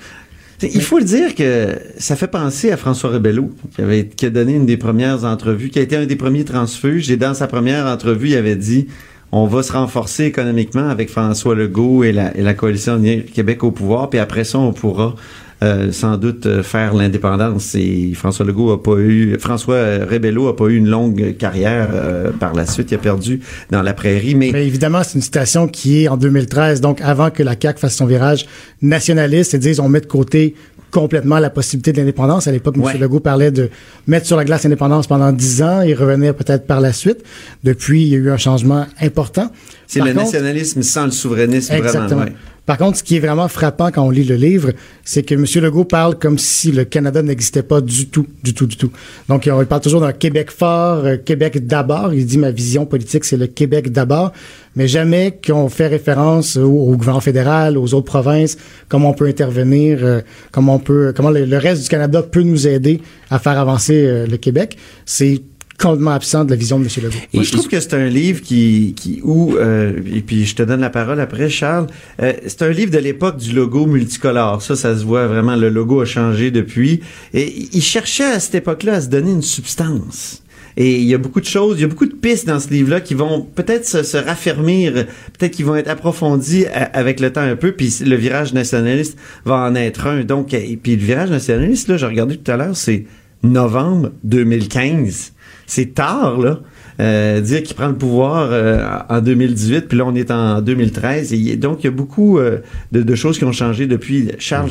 [0.58, 4.26] T'sais, Il faut le dire que ça fait penser à François Rebello, qui, avait, qui
[4.26, 7.34] a donné une des premières entrevues, qui a été un des premiers transfuges, et dans
[7.34, 8.86] sa première entrevue, il avait dit
[9.32, 13.02] on va se renforcer économiquement avec François Legault et la, et la coalition
[13.34, 15.14] Québec au pouvoir, puis après ça, on pourra
[15.62, 17.74] euh, sans doute euh, faire l'indépendance.
[17.74, 21.88] Et François Legault a pas eu, François euh, Rebello a pas eu une longue carrière
[21.94, 22.90] euh, par la suite.
[22.90, 23.40] Il a perdu
[23.70, 27.30] dans la prairie, mais Mais évidemment, c'est une citation qui est en 2013, donc avant
[27.30, 28.46] que la CAQ fasse son virage
[28.82, 30.54] nationaliste et dise on met de côté
[30.90, 32.46] complètement la possibilité de l'indépendance.
[32.46, 32.92] À l'époque, Ouais.
[32.94, 33.00] M.
[33.00, 33.68] Legault parlait de
[34.06, 37.18] mettre sur la glace l'indépendance pendant dix ans et revenir peut-être par la suite.
[37.64, 39.50] Depuis, il y a eu un changement important.
[39.86, 42.06] c'est le contre- nationalisme sans le souverainisme Exactement.
[42.06, 42.22] vraiment.
[42.22, 42.32] ouais.
[42.66, 44.72] Par contre, ce qui est vraiment frappant quand on lit le livre,
[45.04, 45.44] c'est que M.
[45.62, 48.90] Legault parle comme si le Canada n'existait pas du tout, du tout, du tout.
[49.28, 52.12] Donc, il parle toujours d'un Québec fort, euh, Québec d'abord.
[52.12, 54.32] Il dit ma vision politique, c'est le Québec d'abord,
[54.74, 60.00] mais jamais qu'on fait référence au, gouvernement fédéral, aux autres provinces, comment on peut intervenir,
[60.02, 63.00] euh, comment on peut, comment le, le reste du Canada peut nous aider
[63.30, 64.76] à faire avancer euh, le Québec.
[65.04, 65.40] C'est
[65.78, 66.90] complètement absent de la vision de M.
[67.02, 67.16] Legault.
[67.34, 70.62] Moi, je trouve que c'est un livre qui, qui où, euh, et puis je te
[70.62, 71.86] donne la parole après, Charles.
[72.22, 74.62] euh, c'est un livre de l'époque du logo multicolore.
[74.62, 75.56] Ça, ça se voit vraiment.
[75.56, 77.00] Le logo a changé depuis.
[77.34, 80.42] Et il cherchait à cette époque-là à se donner une substance.
[80.78, 82.68] Et il y a beaucoup de choses, il y a beaucoup de pistes dans ce
[82.68, 84.92] livre-là qui vont peut-être se, se raffermir,
[85.38, 89.16] peut-être qu'ils vont être approfondis a- avec le temps un peu, puis le virage nationaliste
[89.46, 90.22] va en être un.
[90.24, 93.06] Donc, et puis le virage nationaliste, là, j'ai regardé tout à l'heure, c'est
[93.42, 95.32] novembre 2015.
[95.66, 96.60] C'est tard, là.
[96.98, 101.34] Euh, dire qu'il prend le pouvoir euh, en 2018, puis là on est en 2013,
[101.34, 103.52] et il y a- donc il y a beaucoup euh, de, de choses qui ont
[103.52, 104.28] changé depuis.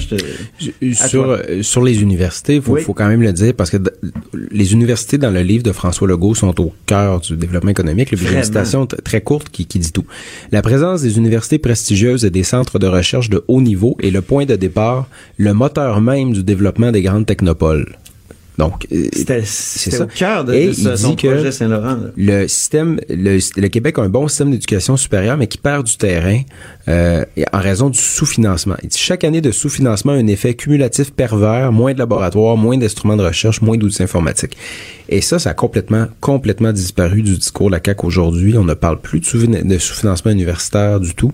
[0.07, 0.15] Te-
[1.03, 2.81] À Sur, sur les universités, il faut, Oui.
[2.81, 3.77] faut quand même le dire, parce que
[4.51, 8.11] les universités dans le livre de François Legault sont au cœur du développement économique.
[8.13, 10.05] A une citation très courte qui, qui dit tout.
[10.51, 14.21] La présence des universités prestigieuses et des centres de recherche de haut niveau est le
[14.21, 17.97] point de départ, le moteur même du développement des grandes technopoles.
[18.57, 20.03] Donc, euh, c'est ça.
[20.03, 21.97] au cœur de, Et de il ce- son dit que projet Saint-Laurent.
[22.15, 25.97] le système, le, le Québec a un bon système d'éducation supérieure, mais qui perd du
[25.97, 26.41] terrain
[26.87, 28.75] euh, en raison du sous-financement.
[28.83, 32.77] Il dit, chaque année de sous-financement a un effet cumulatif pervers, moins de laboratoires, moins
[32.77, 34.55] d'instruments de recherche, moins d'outils informatiques.
[35.09, 38.57] Et ça, ça a complètement, complètement disparu du discours de la CAQ aujourd'hui.
[38.57, 41.31] On ne parle plus de sous-financement universitaire du tout.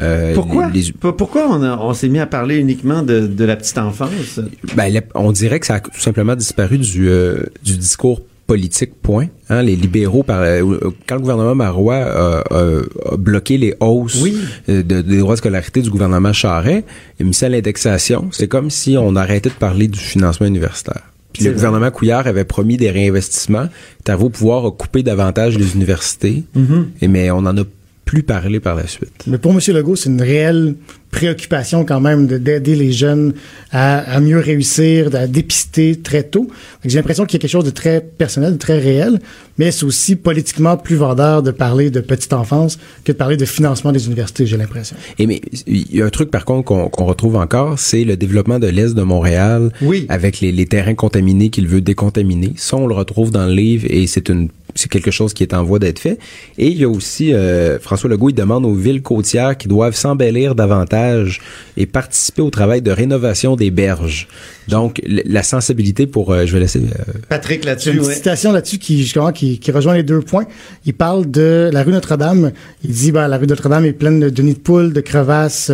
[0.00, 0.68] Euh, Pourquoi?
[0.68, 4.40] les- Pourquoi on, a- on s'est mis à parler uniquement de, de la petite enfance?
[4.76, 8.92] Ben, la- on dirait que ça a tout simplement disparu du, euh, du discours politique,
[9.02, 9.26] point.
[9.48, 10.62] Hein, les libéraux, par, euh,
[11.08, 14.36] quand le gouvernement Marois a, a- a bloqué les hausses Oui.
[14.68, 16.84] de, des droits de scolarité du gouvernement Charret,
[17.18, 18.28] il a mis ça à l'indexation.
[18.30, 21.02] C'est comme si on arrêtait de parler du financement universitaire.
[21.32, 21.56] Puis le vrai.
[21.56, 23.66] gouvernement Couillard avait promis des réinvestissements.
[24.08, 26.84] Au pouvoir a coupé davantage les universités, Mm-hmm.
[27.02, 27.62] et, mais on en a
[28.06, 29.24] plus parlé par la suite.
[29.26, 29.58] Mais pour M.
[29.74, 30.76] Legault, c'est une réelle
[31.10, 33.32] préoccupation quand même de- d'aider les jeunes
[33.72, 36.48] à, à mieux réussir, à dépister très tôt.
[36.84, 39.18] J'ai l'impression qu'il y a quelque chose de très personnel, de très réel,
[39.58, 43.44] mais c'est aussi politiquement plus vendeur de parler de petite enfance que de parler de
[43.44, 44.96] financement des universités, j'ai l'impression.
[45.18, 48.58] Et mais il y a un truc par contre qu'on retrouve encore, c'est le développement
[48.60, 50.06] de l'est de Montréal Oui.
[50.08, 52.52] avec les, les terrains contaminés qu'il veut décontaminer.
[52.56, 55.52] Ça, on le retrouve dans le livre et c'est une c'est quelque chose qui est
[55.54, 56.18] en voie d'être fait.
[56.58, 59.96] Et il y a aussi euh, François Legault, il demande aux villes côtières qui doivent
[59.96, 61.40] s'embellir davantage
[61.76, 64.28] et participer au travail de rénovation des berges.
[64.68, 66.80] Donc la sensibilité pour, euh, je vais laisser.
[66.80, 68.14] euh, Patrick là-dessus, une ouais.
[68.14, 70.46] citation là-dessus qui, justement, qui, qui rejoint les deux points.
[70.84, 72.52] Il parle de la rue Notre-Dame.
[72.84, 75.72] Il dit, ben, la rue Notre-Dame est pleine de, de nids de poules, de crevasses,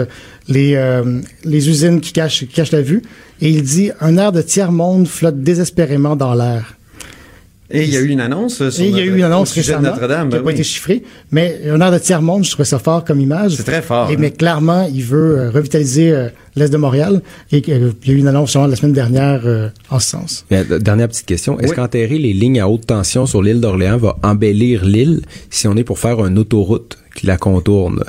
[0.49, 3.03] les, euh, les usines qui cachent, qui cachent la vue.
[3.41, 6.77] Et il dit, un air de tiers-monde flotte désespérément dans l'air.
[7.73, 9.53] Et il y a eu une annonce euh, sur il y a eu une annonce
[9.53, 10.29] récemment Notre-Dame.
[10.29, 10.53] qui n'a ben pas oui.
[10.55, 13.53] été chiffrée, mais un air de tiers-monde, je trouvais ça fort comme image.
[13.57, 14.11] C'est très fort.
[14.11, 14.17] Et, hein.
[14.19, 17.23] mais clairement, il veut euh, revitaliser euh, l'Est de Montréal.
[17.51, 20.45] Et euh, il y a eu une annonce la semaine dernière euh, en ce sens.
[20.51, 21.59] mais, dernière petite question.
[21.59, 21.77] Est-ce Oui.
[21.77, 25.85] qu'enterrer les lignes à haute tension sur l'île d'Orléans va embellir l'île si on est
[25.85, 28.05] pour faire une autoroute qui la contourne?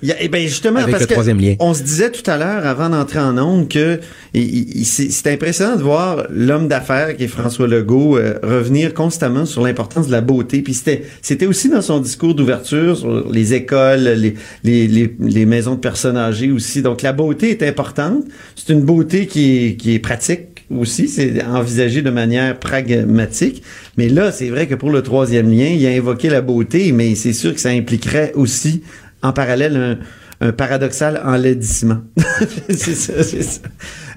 [0.00, 1.54] Il y a- eh ben justement, Avec parce le que lien.
[1.58, 3.98] on se disait tout à l'heure, avant d'entrer en ondes, que
[4.84, 10.06] c'est impressionnant de voir l'homme d'affaires qui est François Legault euh, revenir constamment sur l'importance
[10.06, 10.62] de la beauté.
[10.62, 14.34] Puis c'était c'était aussi dans son discours d'ouverture sur les écoles, les,
[14.64, 16.80] les, les, les maisons de personnes âgées aussi.
[16.82, 18.24] Donc la beauté est importante.
[18.54, 20.40] C'est une beauté qui est, qui est pratique.
[20.70, 23.62] aussi, c'est envisagé de manière pragmatique.
[23.96, 27.14] Mais là, c'est vrai que pour le troisième lien, il a invoqué la beauté, mais
[27.14, 28.82] c'est sûr que ça impliquerait aussi,
[29.22, 29.76] en parallèle,
[30.40, 31.98] un, un paradoxal enlaidissement.
[32.68, 33.60] c'est ça, c'est ça.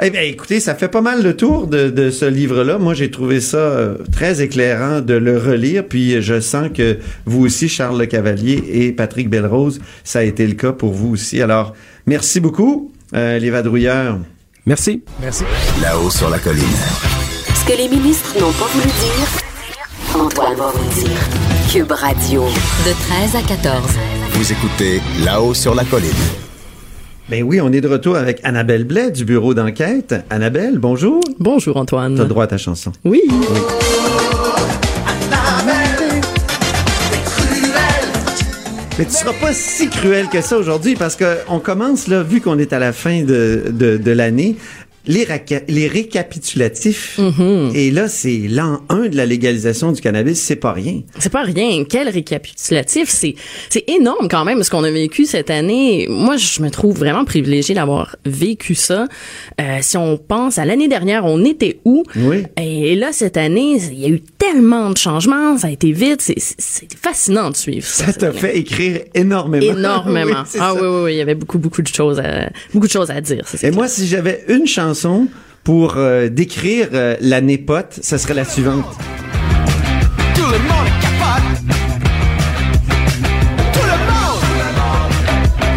[0.01, 2.77] Eh bien, écoutez, ça fait pas mal le tour de, de ce livre-là.
[2.77, 7.43] Moi, j'ai trouvé ça euh, très éclairant de le relire, puis je sens que vous
[7.45, 11.41] aussi, Charles Le Cavalier et Patrick Belrose, ça a été le cas pour vous aussi.
[11.41, 11.73] Alors,
[12.05, 14.19] merci beaucoup, euh, les vadrouilleurs.
[14.65, 15.03] Merci.
[15.21, 15.43] Merci.
[15.81, 16.63] Là-haut sur la colline.
[17.55, 21.17] Ce que les ministres n'ont pas voulu dire, Antoine va vous dire.
[21.71, 22.43] Cube Radio.
[22.43, 22.91] De
[23.31, 24.20] 13 à 14.
[24.33, 26.09] Vous écoutez Là-haut sur la colline.
[27.29, 30.15] Ben oui, on est de retour avec Annabelle Blais du bureau d'enquête.
[30.29, 31.21] Annabelle, bonjour.
[31.39, 32.27] Bonjour T'as le Antoine.
[32.27, 32.91] droit à ta chanson.
[33.05, 33.21] Oui.
[38.99, 42.41] Mais tu seras pas si cruel que ça aujourd'hui parce que on commence là, vu
[42.41, 44.57] qu'on est à la fin de, de, de l'année,
[45.07, 47.19] les, récapitulatifs.
[47.73, 51.01] Et là, c'est l'an 1 de la légalisation du cannabis, c'est pas rien.
[51.19, 51.83] C'est pas rien.
[51.85, 53.09] Quel récapitulatif.
[53.09, 53.35] C'est,
[53.69, 56.07] c'est énorme quand même ce qu'on a vécu cette année.
[56.09, 59.07] Moi, je me trouve vraiment privilégiée d'avoir vécu ça.
[59.59, 62.03] Euh, si on pense à l'année dernière, on était où?
[62.15, 62.43] Oui.
[62.57, 65.57] Et là, cette année, il y a eu tellement de changements.
[65.57, 66.21] Ça a été vite.
[66.21, 66.39] C'est,
[67.01, 68.11] fascinant de suivre ça.
[68.13, 69.77] T'a fait écrire énormément.
[69.77, 70.21] Énormément.
[70.51, 70.73] Oui, ah ça.
[70.73, 71.13] oui, oui, oui.
[71.13, 73.43] Il y avait beaucoup, beaucoup de choses à, beaucoup de choses à dire.
[73.53, 73.73] Et clair.
[73.73, 75.27] moi, si j'avais une chanson
[75.63, 78.85] pour euh, décrire euh, l'année pote, ce serait la suivante.
[80.35, 81.47] Tout le monde est capote.
[83.71, 84.43] Tout le monde.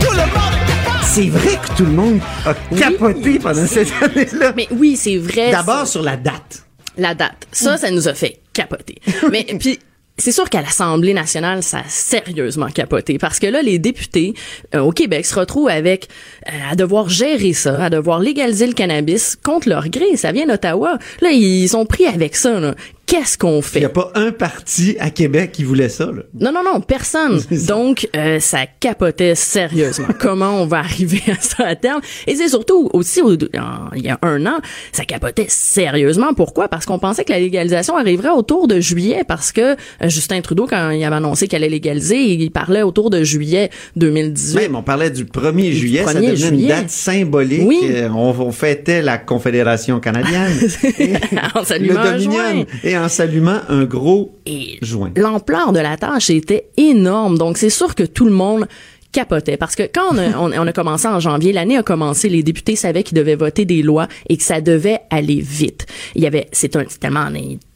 [0.00, 1.04] Tout le monde capote.
[1.04, 4.52] C'est vrai que tout le monde a capoté pendant cette année-là.
[4.56, 5.52] Mais oui, c'est vrai.
[5.52, 6.64] D'abord sur la date.
[6.96, 7.46] la date.
[7.52, 8.96] Ça, ça nous a fait capoter.
[9.30, 9.78] Mais puis
[10.16, 14.34] c'est sûr qu'à l'Assemblée nationale, ça a sérieusement capoté parce que là, les députés
[14.74, 16.08] euh, au Québec se retrouvent avec
[16.48, 20.16] euh, à devoir gérer ça, à devoir légaliser le cannabis contre leur gré.
[20.16, 20.98] Ça vient d'Ottawa.
[21.20, 22.60] Là, ils sont pris avec ça.
[22.60, 22.74] là.
[23.14, 23.78] Qu'est-ce qu'on Il fait?
[23.80, 26.06] n'y a pas un parti à Québec qui voulait ça.
[26.06, 26.22] Là.
[26.40, 27.38] Non, non, non, personne.
[27.54, 27.72] Ça.
[27.72, 30.08] Donc, euh, ça capotait sérieusement.
[30.18, 32.00] Comment on va arriver à ça à terme?
[32.26, 34.58] Et c'est surtout aussi, au- en- il y a un an,
[34.92, 36.34] ça capotait sérieusement.
[36.34, 36.66] Pourquoi?
[36.68, 39.76] Parce qu'on pensait que la légalisation arriverait autour de juillet, parce que euh,
[40.08, 44.56] Justin Trudeau, quand il avait annoncé qu'il allait légaliser, il parlait autour de juillet 2018.
[44.60, 46.68] Même, on parlait du 1er juillet, ça 1er devenait une juillet.
[46.68, 47.62] date symbolique.
[47.64, 47.80] Oui.
[47.84, 50.52] Euh, On, on fêtait la Confédération canadienne.
[51.54, 52.32] en le Dominion.
[52.32, 52.64] joint.
[52.82, 55.12] Et en s'allumant un gros Et joint.
[55.16, 57.38] l'ampleur de la tâche était énorme.
[57.38, 58.66] Donc, c'est sûr que tout le monde
[59.12, 59.56] capotait.
[59.56, 62.42] Parce que quand on a, on, on a commencé en janvier, l'année a commencé, les
[62.42, 65.86] députés savaient qu'ils devaient voter des lois et que ça devait aller vite.
[66.14, 67.30] Il y avait, c'est un, c'est tellement,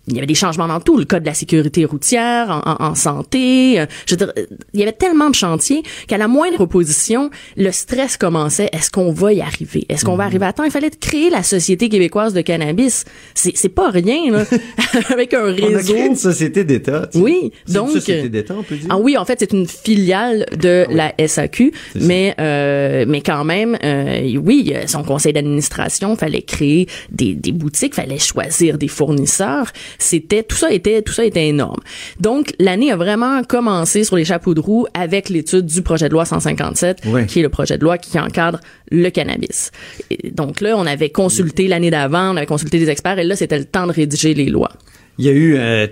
[0.09, 2.91] il y avait des changements dans tout, le code de la sécurité routière, en, en-
[2.91, 3.81] en santé.
[3.81, 7.31] euh, Je veux dire, euh, il y avait tellement de chantiers qu'à la moindre opposition,
[7.57, 8.69] le stress commençait.
[8.73, 9.85] Est-ce qu'on va y arriver?
[9.89, 10.65] Est-ce qu'on va arriver à temps?
[10.65, 13.05] Il fallait créer la Société québécoise de cannabis.
[13.35, 14.45] C'est, c'est pas rien, là.
[15.11, 15.69] Avec un réseau.
[15.73, 17.09] On a créé une société d'État.
[17.15, 18.87] Oui, donc une société d'État, on peut dire.
[18.91, 23.77] Ah oui, en fait, c'est une filiale de la SAQ, mais euh, mais quand même,
[23.85, 29.73] euh, oui, euh, son conseil d'administration fallait créer des, des boutiques, fallait choisir des fournisseurs.
[29.99, 31.81] C'était tout ça était tout ça était énorme.
[32.21, 36.13] Donc l'année a vraiment commencé sur les chapeaux de roue avec l'étude du projet de
[36.15, 37.27] loi 157, Ouais.
[37.27, 39.71] qui est le projet de loi qui encadre le cannabis.
[40.11, 43.37] Et donc là, on avait consulté l'année d'avant, on avait consulté des experts, et là,
[43.37, 44.71] c'était le temps de rédiger les lois.
[45.19, 45.87] Il y a eu euh,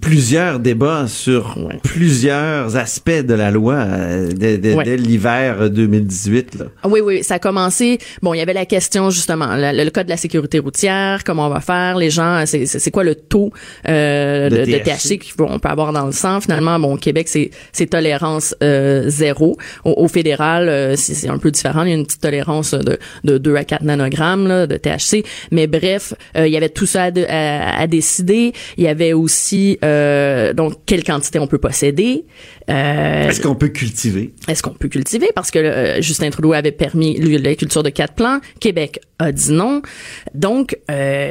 [0.00, 1.78] plusieurs débats sur Ouais.
[1.82, 4.84] plusieurs aspects de la loi euh, dès, dès- Ouais.
[4.84, 6.56] dès l'hiver 2018.
[6.58, 6.66] Là.
[6.82, 7.98] Ah Oui, oui, ça a commencé.
[8.20, 11.46] Bon, il y avait la question justement, le, le code de la sécurité routière, comment
[11.46, 13.52] on va faire, les gens, c'est c'est- quoi le taux
[13.88, 15.18] euh, De THC.
[15.18, 16.40] THC qu'on peut avoir dans le sang.
[16.40, 19.56] Finalement, bon, au Québec, c'est tolérance euh, zéro.
[19.84, 21.84] Au, au fédéral, euh, c'est un peu différent.
[21.84, 25.24] Il y a une petite tolérance de, de 2 à 4 nanogrammes là, de THC.
[25.52, 28.52] Mais bref, euh, il y avait tout ça à- à décider.
[28.76, 32.24] Il y avait aussi euh, donc quelle quantité on peut posséder.
[32.68, 34.32] Euh, Est-ce qu'on peut cultiver?
[34.48, 35.28] est-ce qu'on peut cultiver?
[35.34, 38.40] Parce que euh, Justin Trudeau avait permis la culture de quatre plants.
[38.60, 39.82] Québec a dit non.
[40.34, 40.76] Donc,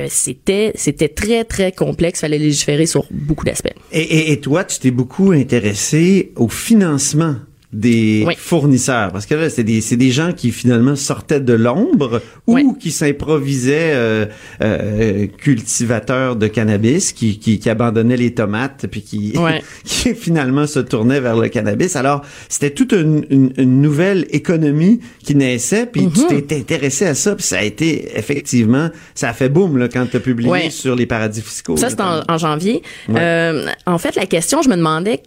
[0.09, 2.21] c'était c'était très, très complexe.
[2.21, 3.73] fallait légiférer sur beaucoup d'aspects.
[3.91, 7.35] Et, et- et toi, tu t'es beaucoup intéressé au financement
[7.71, 8.33] des Oui.
[8.35, 12.55] fournisseurs parce que là c'est des c'est des gens qui finalement sortaient de l'ombre ou
[12.55, 12.65] Oui.
[12.79, 14.25] qui s'improvisaient euh,
[14.61, 19.33] euh, cultivateurs de cannabis qui, qui qui abandonnaient les tomates puis qui
[19.83, 24.99] qui finalement se tournaient vers le cannabis alors c'était toute une, une, une nouvelle économie
[25.23, 26.11] qui naissait puis Mhm.
[26.29, 29.87] tu t'es intéressé à ça puis ça a été effectivement ça a fait boom là
[29.89, 32.81] quand tu as publié sur les paradis fiscaux Ça, c'était en, en janvier.
[33.09, 35.21] Euh, en fait, la question, je me demandais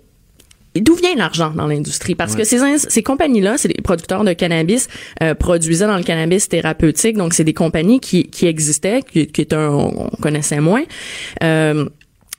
[0.80, 2.14] d'où vient l'argent dans l'industrie?
[2.14, 4.88] Parce que ces ces compagnies là c'est des producteurs de cannabis
[5.22, 9.40] euh, produisaient dans le cannabis thérapeutique donc c'est des compagnies qui qui existaient qui, qui
[9.42, 10.82] étaient un- on, on connaissait moins
[11.42, 11.87] euh,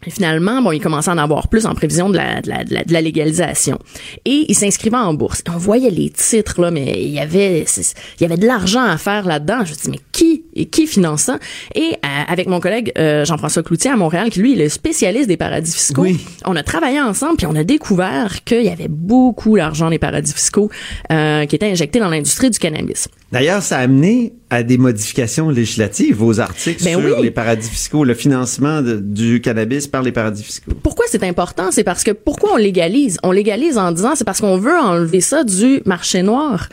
[0.06, 2.66] et finalement, bon, ils commençaient à en avoir plus en prévision de la, de la,
[2.66, 3.80] de la, de la légalisation.
[4.26, 5.40] Et ils s'inscrivaient en bourse.
[5.48, 8.84] Et on voyait les titres, là, mais il y avait, il y avait de l'argent
[8.84, 9.64] à faire là-dedans.
[9.64, 11.40] Je me dis, mais qui, et qui finance ça?
[11.76, 15.28] Et euh, avec mon collègue euh, Jean-François Cloutier à Montréal, qui lui, est le spécialiste
[15.28, 16.06] des paradis fiscaux,
[16.46, 20.34] on a travaillé ensemble, puis on a découvert qu'il y avait beaucoup d'argent des paradis
[20.34, 20.70] fiscaux
[21.12, 23.08] euh, qui était injecté dans l'industrie du cannabis.
[23.32, 27.24] D'ailleurs, ça a amené à des modifications législatives aux articles Ben sur oui.
[27.24, 30.72] les paradis fiscaux, le financement de- du cannabis par les paradis fiscaux.
[30.84, 31.72] Pourquoi c'est important?
[31.72, 33.18] C'est parce que pourquoi on légalise?
[33.24, 36.70] On légalise en disant c'est parce qu'on veut enlever ça du marché noir.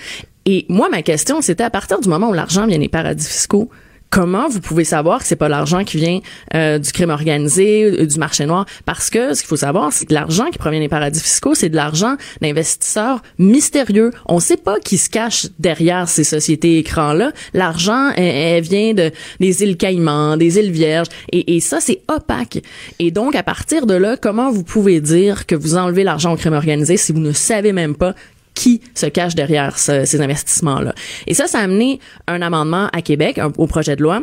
[0.47, 3.71] Et moi, ma question, c'était à partir du moment où l'argent vient des paradis fiscaux,
[4.11, 6.21] comment vous pouvez savoir que c'est pas l'argent qui vient
[6.55, 8.67] euh, du crime organisé, euh, du marché noir?
[8.85, 11.69] Parce que ce qu'il faut savoir, c'est que l'argent qui provient des paradis fiscaux, c'est
[11.69, 14.11] de l'argent d'investisseurs mystérieux.
[14.27, 17.33] On sait pas qui se cache derrière ces sociétés écrans-là.
[17.55, 22.01] L'argent, elle, elle vient de des îles Caïmans, des îles Vierges, et, et ça, c'est
[22.09, 22.59] opaque.
[22.99, 26.37] Et donc, à partir de là, comment vous pouvez dire que vous enlevez l'argent au
[26.37, 28.15] crime organisé si vous ne savez même pas
[28.61, 30.93] qui se cache derrière ce- ces investissements-là.
[31.27, 34.23] Et ça, ça a amené un amendement à Québec au projet de loi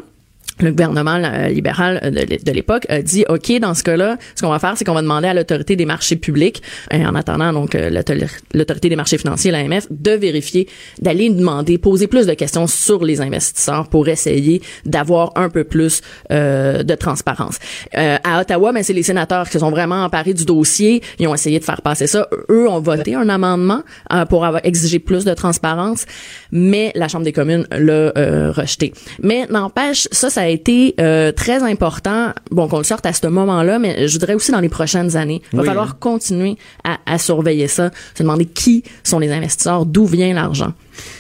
[0.60, 4.50] le gouvernement euh, libéral euh, de, l'époque a dit OK dans ce cas-là ce qu'on
[4.50, 7.90] va faire c'est qu'on va demander à l'autorité des marchés publics en attendant donc euh,
[7.90, 8.14] l'auto-
[8.54, 10.68] l'autorité des marchés financiers l'AMF de vérifier
[11.00, 16.02] d'aller demander poser plus de questions sur les investisseurs pour essayer d'avoir un peu plus
[16.32, 17.58] euh, de transparence.
[17.96, 21.02] Euh, à Ottawa mais c'est les sénateurs qui sont vraiment emparés du dossier.
[21.20, 22.28] Ils ont essayé de faire passer ça.
[22.50, 26.06] Eux ont voté un amendement euh, pour avoir exiger plus de transparence
[26.52, 28.12] mais la Chambre des communes l'a
[28.52, 28.94] rejeté.
[29.22, 32.22] Mais n'empêche ça ça a été euh, très important
[32.58, 35.42] bon qu'on le sorte à ce moment-là mais je dirais aussi dans les prochaines années
[35.52, 35.68] il va Oui.
[35.72, 40.72] falloir continuer à, à surveiller ça se demander qui sont les investisseurs d'où vient l'argent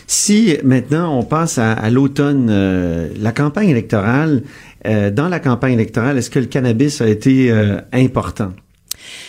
[0.07, 4.33] Si maintenant on passe à, à l'automne, euh, la campagne électorale,
[4.85, 8.51] euh, dans la campagne électorale, est-ce que le cannabis a été euh, important?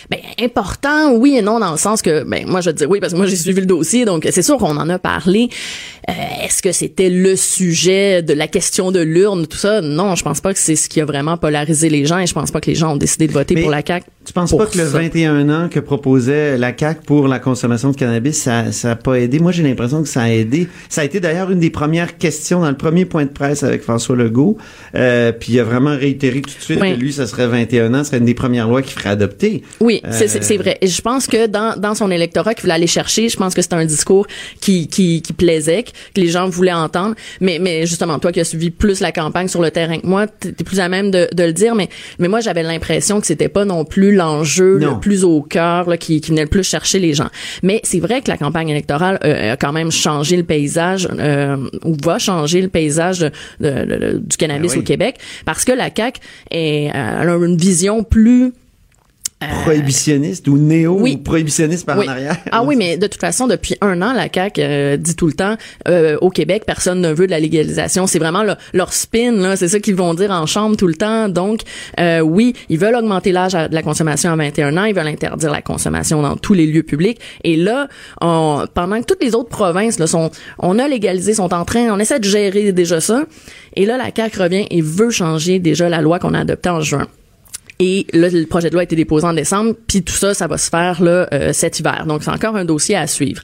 [0.09, 2.99] Ben, important, oui et non, dans le sens que, ben, moi, je te dire oui,
[2.99, 5.49] parce que moi, j'ai suivi le dossier, donc c'est sûr qu'on en a parlé.
[6.09, 9.81] Euh, Est-ce que c'était le sujet de la question de l'urne, tout ça?
[9.81, 12.33] Non, je pense pas que c'est ce qui a vraiment polarisé les gens et je
[12.33, 14.05] pense pas que les gens ont décidé de voter Mais pour la CAQ.
[14.29, 14.91] Tu penses pas que le ça.
[14.99, 19.15] 21 ans que proposait la CAQ pour la consommation de cannabis, ça ça a pas
[19.15, 19.39] aidé?
[19.39, 20.67] Moi, j'ai l'impression que ça a aidé.
[20.87, 23.81] Ça a été d'ailleurs une des premières questions dans le premier point de presse avec
[23.81, 24.57] François Legault.
[24.93, 26.93] Euh, puis il a vraiment réitéré tout de suite Oui.
[26.93, 29.63] que lui, ça serait 21 ans, ce serait une des premières lois qu'il ferait adopter.
[29.79, 30.77] Oui, c'est- c'est Euh, c'est vrai.
[30.81, 33.63] Et je pense que dans, dans son électorat qu'il voulait aller chercher, je pense que
[33.63, 34.27] c'était un discours
[34.61, 37.15] qui, qui, qui plaisait, que les gens voulaient entendre.
[37.41, 40.27] Mais, mais justement, toi qui as suivi plus la campagne sur le terrain que moi,
[40.27, 41.73] t'es t'es plus à même de, de le dire.
[41.73, 41.89] Mais,
[42.19, 45.97] mais moi, j'avais l'impression que c'était pas non plus l'enjeu le plus au cœur là,
[45.97, 47.29] qui, qui venait le plus chercher les gens.
[47.63, 51.57] Mais c'est vrai que la campagne électorale euh, a quand même changé le paysage, euh,
[51.83, 54.83] ou va changer le paysage de- de- de- de- du cannabis Ben oui.
[54.83, 56.19] au Québec, parce que la CAQ
[56.51, 58.53] est, euh, elle a une vision plus
[59.63, 61.17] prohibitionniste ou néo oui.
[61.17, 62.05] prohibitionniste par Oui.
[62.07, 62.37] en arrière.
[62.51, 65.33] Ah oui, mais de toute façon, depuis un an, la CAQ euh, dit tout le
[65.33, 65.55] temps,
[65.87, 68.07] euh, au Québec, personne ne veut de la légalisation.
[68.07, 70.95] C'est vraiment le- leur spin, là, c'est ça qu'ils vont dire en chambre tout le
[70.95, 71.29] temps.
[71.29, 71.61] Donc,
[71.99, 75.51] euh, oui, ils veulent augmenter l'âge de la consommation à 21 ans, ils veulent interdire
[75.51, 77.19] la consommation dans tous les lieux publics.
[77.43, 77.87] Et là,
[78.21, 81.89] on- pendant que toutes les autres provinces là, sont, on a légalisé, sont en train,
[81.93, 83.23] on essaie de gérer déjà ça.
[83.75, 86.81] Et là, la CAQ revient et veut changer déjà la loi qu'on a adoptée en
[86.81, 87.07] juin.
[87.81, 90.47] Et là, le projet de loi a été déposé en décembre, puis tout ça, ça
[90.47, 92.05] va se faire là euh, cet hiver.
[92.05, 93.41] Donc, c'est encore un dossier à suivre.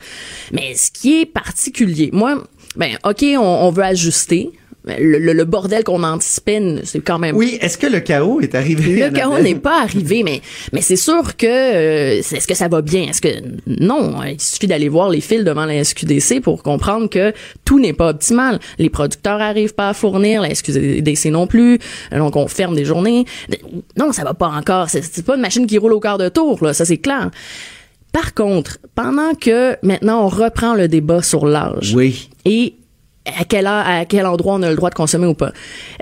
[0.51, 2.43] Mais ce qui est particulier, moi,
[2.75, 4.51] ben, ok, on, on veut ajuster.
[4.87, 8.53] Le, le- le bordel qu'on anticipait, c'est quand même Oui, est-ce que le chaos est
[8.53, 8.95] arrivé?
[9.03, 10.41] le chaos n'est pas arrivé, mais
[10.73, 13.03] mais c'est sûr que euh, est-ce que ça va bien?
[13.09, 13.29] Est-ce que
[13.65, 17.33] non Il suffit d'aller voir les fils devant la SQDC pour comprendre que
[17.65, 18.59] tout n'est pas optimal.
[18.77, 21.79] Les producteurs arrivent pas à fournir, la SQDC non plus.
[22.11, 23.25] Donc on ferme des journées.
[23.97, 24.89] Non, ça va pas encore.
[24.89, 27.31] C'est pas une machine qui roule au quart de tour là, ça c'est clair.
[28.11, 32.29] Par contre, pendant que maintenant on reprend le débat sur l'âge Oui.
[32.45, 32.75] et
[33.39, 35.51] à quel, a- à quel endroit on a le droit de consommer ou pas.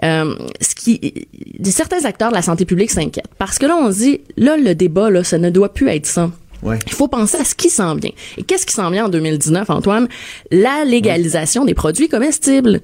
[0.03, 1.27] Euh, ce qui,
[1.63, 4.75] certains acteurs de la santé publique s'inquiètent parce que là on se dit là le
[4.75, 6.31] débat là ça ne doit plus être ça.
[6.61, 6.79] Ouais.
[6.87, 8.11] Il faut penser à ce qui s'en vient.
[8.37, 10.07] Et qu'est-ce qui s'en vient en 2019, Antoine?
[10.49, 12.79] La légalisation des produits comestibles.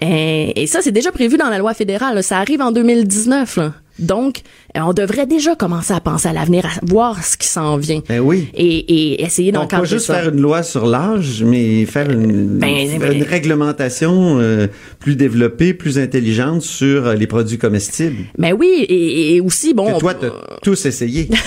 [0.00, 2.14] Et, et ça, c'est déjà prévu dans la loi fédérale.
[2.14, 2.22] là.
[2.22, 3.56] Ça arrive en 2019.
[3.56, 3.72] là.
[3.98, 4.40] Donc,
[4.74, 8.02] on devrait déjà commencer à penser à l'avenir, à voir ce qui s'en vient.
[8.08, 8.48] Ben oui.
[8.54, 10.14] Et, et essayer Donc, pas juste ça.
[10.20, 14.66] faire une loi sur l'âge, mais faire une, Ben, ben- une réglementation euh,
[14.98, 18.24] plus développée, plus intelligente sur euh, les produits comestibles.
[18.36, 19.86] Ben oui, et, et aussi, bon...
[19.86, 20.30] que on- toi, t'as
[20.62, 21.28] tous essayé.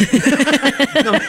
[1.06, 1.20] Non, mais-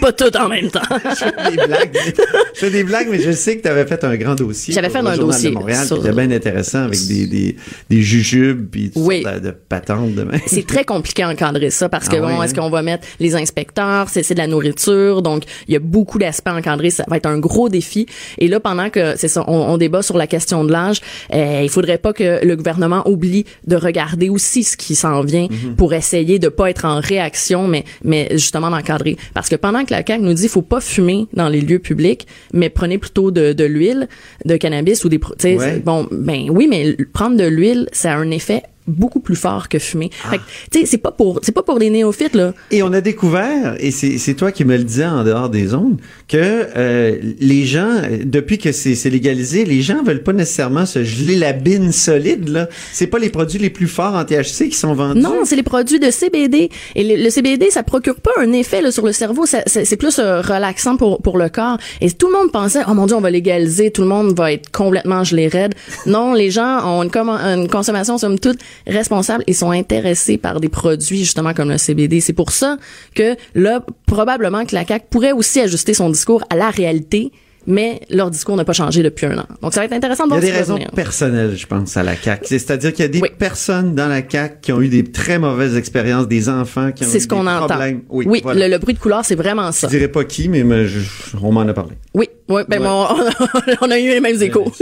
[0.00, 0.80] pas tout en même temps.
[0.90, 1.90] je fais des blagues.
[1.94, 2.14] mais-
[2.54, 4.74] Je fais des blagues, mais je sais que tu avais fait un grand dossier.
[4.74, 7.56] J'avais fait un dossier de Montréal, sur- qui était bien intéressant avec des, des,
[7.88, 9.22] des jujubes puis toutes Oui.
[9.22, 10.40] de, patentes de même.
[10.46, 12.62] c'est très compliqué à encadrer ça parce que Ah bon, oui, est-ce hein?
[12.62, 16.18] qu'on va mettre les inspecteurs, c'est c'est de la nourriture, donc il y a beaucoup
[16.18, 18.06] d'aspects à encadrer, ça va être un gros défi.
[18.38, 21.00] Et là, pendant que c'est ça, on, on débat sur la question de l'âge,
[21.34, 25.48] euh, il faudrait pas que le gouvernement oublie de regarder aussi ce qui s'en vient
[25.50, 25.74] Mhm.
[25.76, 29.16] pour essayer de pas être en réaction, mais mais justement d'encadrer.
[29.34, 32.26] Parce que pendant que la CAQ nous dit faut pas fumer dans les lieux publics,
[32.52, 34.08] mais prenez plutôt de, de l'huile,
[34.44, 35.80] de cannabis ou des, Ouais.
[35.80, 39.78] bon, ben oui, mais prendre de l'huile, ça a un effet beaucoup plus fort que
[39.78, 40.10] fumer.
[40.12, 42.52] Fait que, tu sais, c'est pas pour c'est pas pour les néophytes là.
[42.70, 45.98] Et on a découvert, et c'est toi qui me le disais en dehors des ondes,
[46.28, 51.36] que euh, les gens, depuis que c'est légalisé, les gens veulent pas nécessairement se geler
[51.36, 52.48] la bine solide.
[52.48, 52.68] là.
[52.92, 55.20] C'est pas les produits les plus forts en THC qui sont vendus.
[55.20, 58.82] Non, c'est les produits de CBD et le, le CBD ça procure pas un effet
[58.82, 61.78] là, sur le cerveau, c'est plus euh, relaxant pour pour le corps.
[62.00, 64.52] Et tout le monde pensait oh mon dieu, on va légaliser, tout le monde va
[64.52, 65.74] être complètement gelé raide.
[66.06, 70.68] Non, les gens ont une, une consommation somme toute responsable et sont intéressés par des
[70.68, 72.20] produits justement comme le CBD.
[72.20, 72.76] C'est pour ça
[73.14, 77.32] que là probablement que la CAC pourrait aussi ajuster son discours à la réalité.
[77.66, 79.44] Mais leur discours n'a pas changé depuis un an.
[79.60, 80.90] Donc, ça va être intéressant de Il y a voir des raisons venir.
[80.92, 82.46] personnelles, je pense, à la CAQ.
[82.46, 83.28] C'est- C'est-à-dire qu'il y a des Oui.
[83.38, 87.06] personnes dans la CAQ qui ont eu des très mauvaises expériences, des enfants qui ont
[87.06, 87.66] C'est eu ce qu'on des entend.
[87.66, 88.00] problèmes.
[88.08, 88.66] Oui, Oui, voilà.
[88.66, 89.88] le, le bruit de couloir, c'est vraiment ça.
[89.88, 91.00] Je dirais pas qui, mais je-
[91.42, 91.92] on m'en a parlé.
[92.14, 92.86] Oui, oui, ben Ouais.
[92.88, 93.06] bon,
[93.82, 94.72] on, a eu les mêmes échos.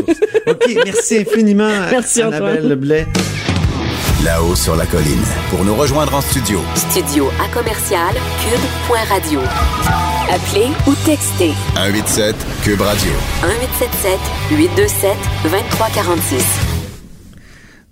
[0.46, 2.68] OK, merci infiniment, Merci, Annabelle.
[2.68, 3.06] Leblay.
[4.24, 5.22] Là-haut sur la colline.
[5.48, 8.12] Pour nous rejoindre en studio, Studio à commercial
[8.42, 9.38] cube.radio.
[10.28, 13.12] Appelez ou textez 187 Cube Radio.
[13.46, 14.18] 1877
[14.50, 16.42] 827 2346.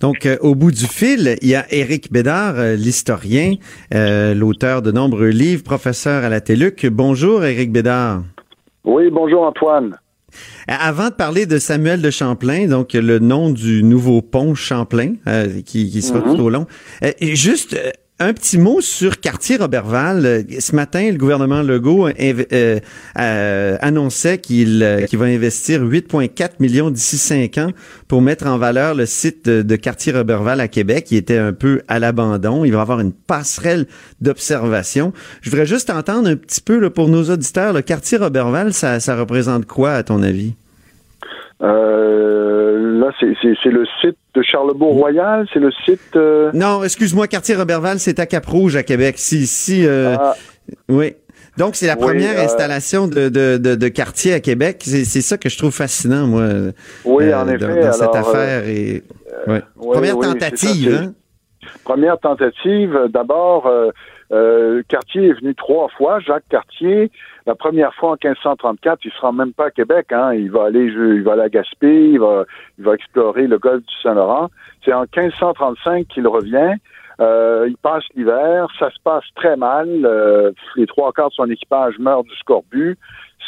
[0.00, 3.54] Donc, euh, au bout du fil, il y a Éric Bédard, euh, l'historien,
[3.94, 6.88] euh, l'auteur de nombreux livres, professeur à la TELUC.
[6.88, 8.22] Bonjour, Éric Bédard.
[8.84, 9.96] Oui, bonjour Antoine.
[10.68, 15.60] Avant de parler de Samuel de Champlain, donc le nom du nouveau pont Champlain, euh,
[15.62, 16.36] qui, qui sera Mhm.
[16.36, 16.66] tout au long,
[17.04, 20.26] euh, juste euh, un petit mot sur Cartier-Roberval.
[20.26, 22.80] Euh, Ce matin, le gouvernement Legault euh,
[23.18, 27.72] euh, annonçait qu'il euh, va investir 8,4 millions d'ici cinq ans
[28.08, 31.82] pour mettre en valeur le site de, de Cartier-Roberval à Québec, qui était un peu
[31.88, 32.64] à l'abandon.
[32.64, 33.86] Il va avoir une passerelle
[34.20, 35.12] d'observation.
[35.42, 39.66] Je voudrais juste entendre un petit peu pour nos auditeurs, le Cartier-Roberval, ça, ça représente
[39.66, 40.54] quoi à ton avis?
[41.62, 46.00] Euh, là, c'est- le site de Charlebourg-Royal, c'est le site...
[46.16, 49.14] euh, Non, excuse-moi, quartier Roberval, c'est à Cap-Rouge, à Québec.
[49.18, 50.34] Si, si, euh, Ah.
[50.88, 51.14] oui.
[51.56, 54.82] Donc, c'est la Oui, première euh, installation de, de, de, de quartier à Québec.
[54.84, 56.42] C'est c'est ça que je trouve fascinant, moi.
[57.06, 57.80] Oui, euh, en dans- effet.
[57.82, 58.68] Dans, cette alors, affaire.
[58.68, 59.02] et,
[59.46, 59.62] ouais.
[59.78, 61.12] oui, Première oui, tentative, ça, hein?
[61.84, 63.66] Première tentative, euh, d'abord,
[64.32, 66.20] euh, Cartier est venu trois fois.
[66.20, 67.10] Jacques Cartier,
[67.46, 70.12] la première fois en 1534, il se rend même pas à Québec.
[70.12, 70.34] Hein.
[70.34, 72.44] Il va aller, il va aller à Gaspé, il va,
[72.78, 74.48] il va explorer le golfe du Saint-Laurent.
[74.84, 76.74] C'est en 1535 qu'il revient.
[77.18, 79.88] Euh, il passe l'hiver, ça se passe très mal.
[80.04, 82.98] Euh, les trois quarts de son équipage meurent du scorbut.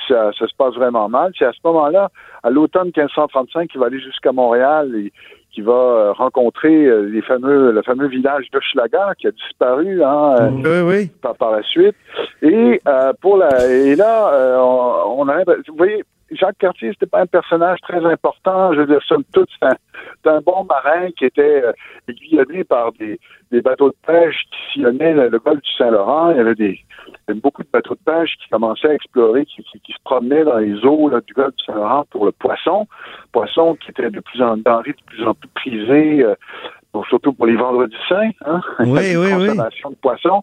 [0.07, 1.33] Ça, ça se passe vraiment mal.
[1.39, 2.09] C'est à ce moment-là,
[2.43, 5.12] à l'automne 1535, qu'il va aller jusqu'à Montréal et
[5.59, 10.53] qui va euh, rencontrer euh, les fameux, le fameux village d'Hochelaga qui a disparu hein,
[10.65, 11.97] euh, Oui, par, par la suite.
[12.43, 17.07] Et euh, pour la et là, euh, on, on a vous voyez, Jacques Cartier, c'était
[17.07, 18.73] pas un personnage très important.
[18.73, 21.73] Je veux dire, somme toute, c'est un, un bon marin qui était euh,
[22.07, 23.19] aiguillonné par des,
[23.51, 26.31] des bateaux de pêche qui sillonnaient le, golfe du Saint-Laurent.
[26.31, 26.79] Il y avait des
[27.35, 30.59] beaucoup de bateaux de pêche qui commençaient à explorer, qui, qui, qui se promenaient dans
[30.59, 32.87] les eaux là, du golfe du Saint-Laurent pour le poisson.
[33.33, 36.35] Poisson qui était de plus en denrée de plus en plus prisé, euh,
[36.93, 38.31] pour- surtout pour les vendredis saints.
[38.47, 38.61] Hein?
[38.81, 39.14] Oui,
[39.49, 40.43] consommation de poisson.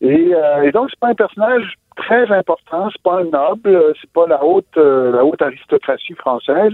[0.00, 3.92] Et, euh, et donc, c'est pas un personnage très important, c'est pas un noble, euh,
[4.00, 6.72] c'est pas la haute, euh, la haute aristocratie française.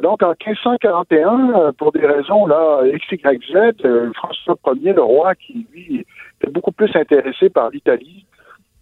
[0.00, 6.04] Donc, en 1541, euh, pour des raisons là, XYZ, François Ier, le roi, qui lui
[6.40, 8.24] était beaucoup plus intéressé par l'Italie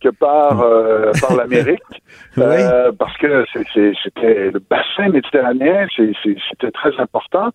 [0.04, 1.82] que par euh, par l'Amérique,
[2.38, 7.48] euh, parce que c'était le bassin méditerranéen, c'était très important.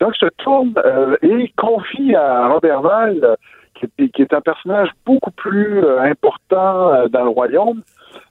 [0.00, 3.34] Donc, se tourne euh, et confie à Roberval, euh,
[3.74, 7.82] qui, est- qui est un personnage beaucoup plus important dans le royaume,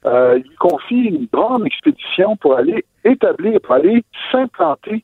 [0.05, 5.03] il confie une grande expédition pour aller établir, pour aller s'implanter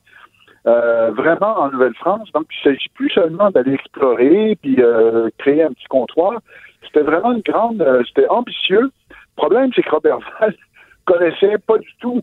[0.66, 2.30] euh, vraiment en Nouvelle-France.
[2.34, 6.40] Donc, il ne s'agit plus seulement d'aller explorer puis euh, créer un petit comptoir.
[6.86, 8.82] C'était vraiment une grande, euh, c'était ambitieux.
[9.10, 10.56] Le problème, c'est que Robert Val
[11.06, 12.22] connaissait pas du tout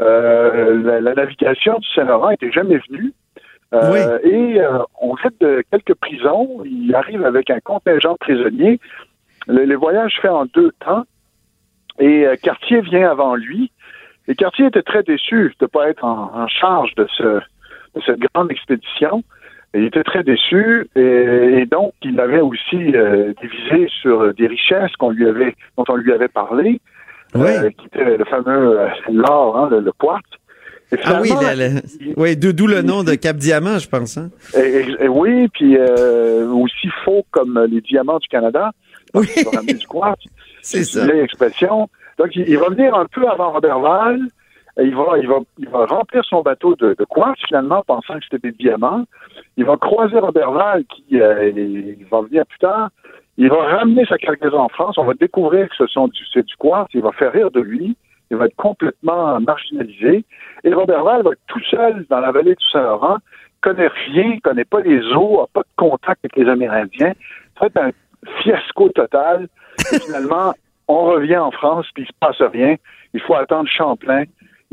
[0.00, 3.12] euh, la, la navigation du Saint-Laurent, n'était jamais venu.
[3.74, 4.60] Euh, Et
[5.00, 6.62] on fait de quelques prisons.
[6.64, 8.80] Il arrive avec un contingent de prisonniers.
[9.46, 11.04] Le, le voyage fait en deux temps.
[11.98, 13.70] Et Cartier vient avant lui.
[14.28, 18.00] Et Cartier était très déçu de ne pas être en, en charge de, ce, de
[18.04, 19.22] cette grande expédition.
[19.74, 21.00] Il était très déçu et,
[21.60, 25.96] et donc il avait aussi euh, divisé sur des richesses qu'on lui avait, dont on
[25.96, 26.80] lui avait parlé,
[27.64, 30.24] euh, qui était le fameux euh, l'or, hein, le, le quartz.
[30.92, 31.30] Et Ah oui,
[32.18, 34.18] oui, d'où le nom de Cap Diamant, je pense.
[34.18, 34.28] Hein?
[35.00, 38.72] et- oui, puis euh, aussi faux comme les diamants du Canada.
[39.14, 39.26] Oui.
[40.60, 41.00] C'est ça.
[41.04, 41.88] une vieille expression.
[42.18, 44.18] Donc, il, il va venir un peu avant Robert Val.
[44.78, 49.04] Il va, remplir son bateau de, de quartz, finalement, pensant que c'était des diamants.
[49.56, 52.88] Il va croiser Robert Val, qui euh, va venir plus tard.
[53.36, 54.96] Il va ramener sa cargaison en France.
[54.98, 56.90] On va découvrir que ce sont du, c'est du quartz.
[56.94, 57.96] Il va faire rire de lui.
[58.30, 60.24] Il va être complètement marginalisé.
[60.64, 63.18] Et Robert Val va être tout seul dans la vallée du Saint-Laurent,
[63.60, 67.12] connaît rien, connaît pas les eaux, n'a pas de contact avec les Amérindiens.
[67.58, 67.90] Ça va être un
[68.42, 69.48] fiasco total.
[69.78, 70.54] Finalement,
[70.88, 72.76] on revient en France, puis il se passe rien.
[73.12, 74.24] Il faut attendre Champlain.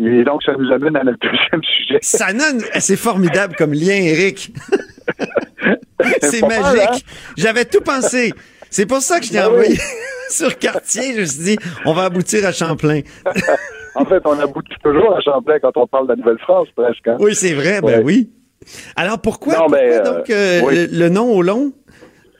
[0.02, 2.00] Et donc, ça nous amène à notre deuxième sujet.
[2.02, 4.54] Ça donne, c'est formidable comme lien, Eric.
[6.22, 6.82] c'est mal, magique.
[6.89, 6.97] hein?
[7.38, 8.34] J'avais tout pensé.
[8.70, 9.78] C'est pour ça que je t'ai Ben envoyé oui.
[10.30, 11.14] sur Cartier.
[11.16, 13.02] Je me suis dit, on va aboutir à Champlain.
[13.95, 17.08] En fait, on aboutit toujours à Champlain quand on parle de la Nouvelle-France, presque.
[17.08, 17.18] hein?
[17.20, 18.30] Oui, c'est vrai, ben oui.
[18.95, 20.88] Alors pourquoi, Non, pourquoi euh, donc euh, oui.
[20.91, 21.72] le, le nom au long?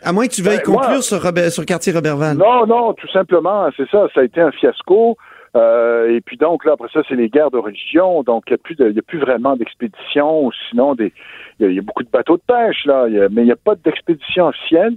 [0.02, 2.38] À moins que tu veuilles Ben, conclure moi- sur, Robert, sur Robertval.
[2.38, 4.08] Non, non, tout simplement, c'est ça.
[4.14, 5.18] Ça a été un fiasco.
[5.56, 8.24] Euh, et puis donc là, après ça, c'est les guerres de religion.
[8.24, 10.52] Donc il n'y a plus a plus vraiment d'expédition.
[10.70, 11.12] Sinon, des,
[11.60, 14.48] il y, a- beaucoup de bateaux de pêche là, mais il n'y a pas d'expédition
[14.48, 14.96] officielle.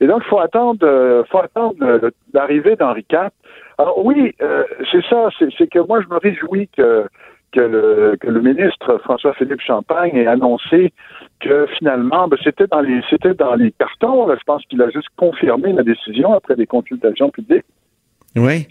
[0.00, 3.30] Et donc il faut attendre, euh, faut attendre euh, l'arrivée d'Henri IV.
[3.78, 5.28] Alors oui, euh, c'est ça.
[5.38, 7.06] C'est c'est que moi je me réjouis que
[7.52, 10.92] que le, que le ministre François-Philippe Champagne ait annoncé
[11.40, 14.26] que finalement, ben, c'était dans les c'était dans les cartons.
[14.26, 14.34] là.
[14.36, 17.64] Je pense qu'il a juste confirmé la décision après des consultations publiques.
[18.36, 18.68] Oui.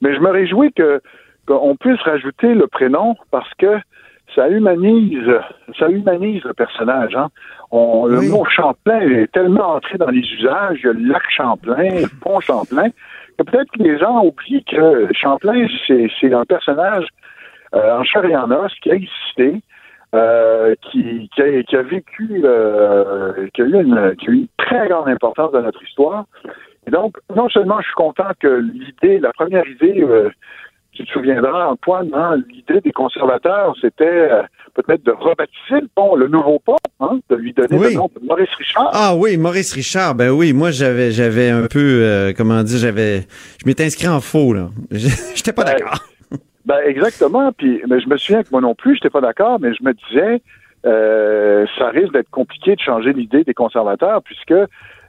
[0.00, 1.00] Mais je me réjouis que
[1.46, 3.78] qu'on puisse rajouter le prénom parce que
[4.34, 5.30] ça humanise,
[5.78, 7.14] ça humanise le personnage.
[7.14, 7.28] Hein.
[7.70, 11.22] On, Le mot Champlain est tellement entré dans les usages, il y a le lac
[11.30, 12.90] Champlain, le pont Champlain,
[13.38, 17.06] que peut-être que les gens oublient que Champlain, c'est c'est un personnage
[17.74, 19.62] euh, en chair et en os qui a existé,
[20.14, 24.36] euh, qui, qui, a, qui a vécu, euh, qui, a eu une, qui a eu
[24.36, 26.24] une très grande importance dans notre histoire.
[26.86, 30.30] Et donc, non seulement je suis content que l'idée, la première idée, euh,
[30.92, 34.42] tu te souviendras, Antoine, hein, l'idée des conservateurs, c'était euh,
[34.74, 37.88] peut-être de rebaptiser le pont, le nouveau pont, hein, de lui donner Oui.
[37.90, 38.90] le nom de Maurice Richard.
[38.92, 43.20] Ah oui, Maurice Richard, ben oui, moi j'avais j'avais un peu euh, comment dire, j'avais
[43.60, 44.68] je m'étais inscrit en faux là.
[44.90, 45.98] J'étais pas Ben, d'accord.
[46.64, 47.52] Ben exactement.
[47.52, 49.92] Puis, mais je me souviens que moi non plus, j'étais pas d'accord, mais je me
[49.92, 50.40] disais,
[50.86, 54.54] euh, ça risque d'être compliqué de changer l'idée des conservateurs, puisque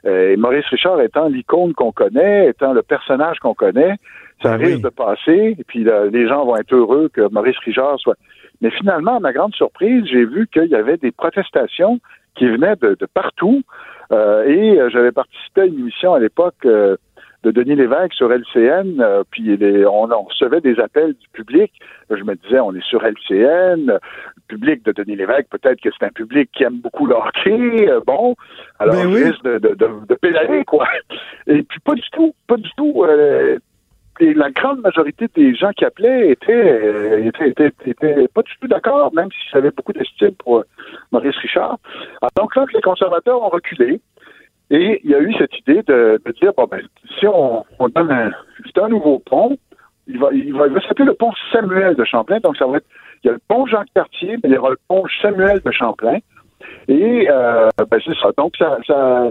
[0.06, 3.96] euh, Maurice Richard étant l'icône qu'on connaît, étant le personnage qu'on connaît,
[4.42, 4.72] ça Ben oui.
[4.72, 5.56] risque de passer.
[5.58, 8.16] Et puis là, les gens vont être heureux que Maurice Richard soit.
[8.60, 12.00] Mais finalement, à ma grande surprise, j'ai vu qu'il y avait des protestations
[12.36, 13.62] qui venaient de, de partout.
[14.12, 16.54] Euh, et euh, j'avais participé à une émission à l'époque.
[16.64, 16.96] euh,
[17.44, 21.72] de Denis Lévesque sur LCN, euh, puis les- on, on recevait des appels du public.
[22.10, 23.98] Je me disais, on est sur LCN, euh,
[24.36, 27.88] le public de Denis Lévesque, peut-être que c'est un public qui aime beaucoup le hockey,
[27.88, 28.34] euh, bon,
[28.78, 29.24] alors Ben oui.
[29.24, 30.86] risque de, de, de, de pédaler, quoi.
[31.46, 33.04] Et puis pas du tout, pas du tout.
[33.04, 33.58] euh,
[34.20, 38.66] et la grande majorité des gens qui appelaient étaient, étaient, étaient, étaient pas du tout
[38.66, 40.64] d'accord, même s'ils avaient beaucoup d'estime pour
[41.12, 41.78] Maurice Richard.
[42.20, 44.00] Alors, donc là, les conservateurs ont reculé.
[44.70, 46.82] Et il y a eu cette idée de, de dire, bon, ben,
[47.18, 48.30] si on, on donne un,
[48.82, 49.56] un nouveau pont,
[50.06, 52.38] il va, il va, il va s'appeler le pont Samuel de Champlain.
[52.40, 52.86] Donc, ça va être,
[53.24, 56.18] il y a le pont Jean-Cartier, mais il y aura le pont Samuel de Champlain.
[56.88, 58.30] Et, euh, ben, c'est ça.
[58.36, 59.30] Donc, ça, ça,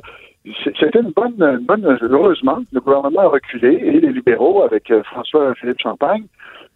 [0.80, 5.04] c'était une bonne, une bonne, heureusement, le gouvernement a reculé et les libéraux, avec euh,
[5.04, 6.24] François-Philippe Champagne,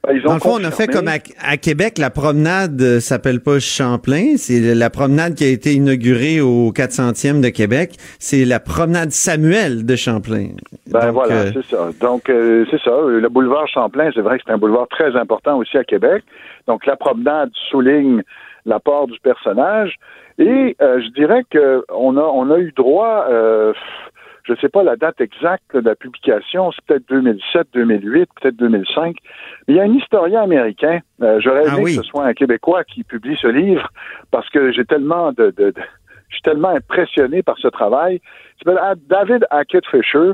[0.09, 2.99] ils ont Dans le fond, on a fait comme à, à Québec, la promenade euh,
[2.99, 8.45] s'appelle pas Champlain, c'est la promenade qui a été inaugurée au 400e de Québec, c'est
[8.45, 10.49] la promenade Samuel de Champlain.
[10.87, 11.89] Ben Donc, voilà, euh, c'est ça.
[11.99, 12.91] Donc, euh, c'est ça.
[13.05, 16.23] Le boulevard Champlain, c'est vrai que c'est un boulevard très important aussi à Québec.
[16.67, 18.23] Donc, la promenade souligne
[18.65, 19.97] l'apport du personnage.
[20.37, 23.73] Et euh, je dirais que on a, on a eu droit, euh,
[24.43, 28.55] je ne sais pas la date exacte de la publication, c'est peut-être 2007, 2008, peut-être
[28.57, 29.15] 2005.
[29.67, 31.95] Mais il y a un historien américain, euh, j'aurais Ah aimé oui.
[31.97, 33.87] que ce soit un Québécois qui publie ce livre,
[34.31, 35.73] parce que j'ai tellement de, de- de-
[36.29, 38.21] je suis tellement impressionné par ce travail.
[38.59, 40.31] Il s'appelle Ad- David Hackett Fisher,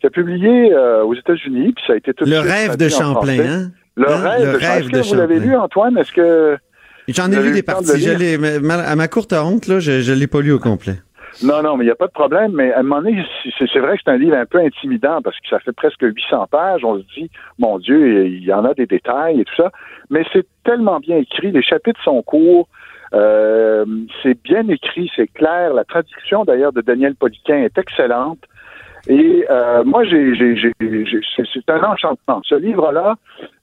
[0.00, 3.38] qui a publié euh, aux États-Unis, puis ça a été tout le rêve de Champlain,
[3.40, 3.70] hein?
[3.96, 4.16] Le Hein?
[4.30, 4.78] rêve, Le de rêve Champlain.
[4.78, 5.50] Est-ce de que vous l'avez Champlain.
[5.50, 5.98] lu, Antoine?
[5.98, 6.56] Est-ce que
[7.08, 10.28] J'en ai lu des de parties, je à ma courte honte, là, je, je l'ai
[10.28, 10.94] pas lu au complet.
[11.42, 12.52] Non, non, mais il n'y a pas de problème.
[12.52, 13.24] Mais à un moment donné,
[13.58, 16.46] c'est vrai que c'est un livre un peu intimidant parce que ça fait presque 800
[16.50, 16.84] pages.
[16.84, 19.70] On se dit, mon Dieu, il y en a des détails et tout ça.
[20.10, 21.50] Mais c'est tellement bien écrit.
[21.50, 22.68] Les chapitres sont courts.
[23.12, 23.84] Euh,
[24.22, 25.74] c'est bien écrit, c'est clair.
[25.74, 28.38] La traduction d'ailleurs de Daniel Poliquin est excellente.
[29.08, 30.34] Et euh, moi, j'ai,
[31.54, 32.42] c'est un enchantement.
[32.44, 33.16] Ce livre-là,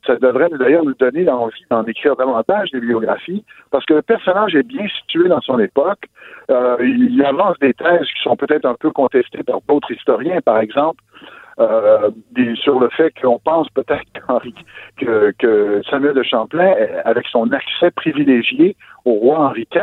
[0.07, 4.55] ça devrait d'ailleurs nous donner l'envie d'en écrire davantage des biographies, parce que le personnage
[4.55, 6.03] est bien situé dans son époque.
[6.49, 10.59] Euh, il, avance des thèses qui sont peut-être un peu contestées par d'autres historiens, par
[10.59, 11.03] exemple.
[11.59, 14.53] euh, des- sur le fait qu'on pense peut-être qu'Henri-
[14.95, 19.81] que, que Samuel de Champlain, euh, avec son accès privilégié au roi Henri IV,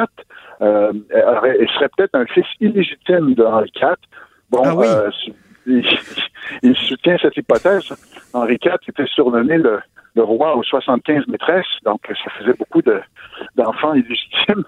[0.62, 3.96] euh, serait peut-être un fils illégitime de Henri IV.
[4.50, 4.86] Bon, Ah oui.
[5.66, 7.92] Il, soutient cette hypothèse.
[8.32, 9.80] Henri IV était surnommé le,
[10.16, 13.00] roi aux 75 maîtresses, donc ça faisait beaucoup de,
[13.56, 14.64] d'enfants illégitimes.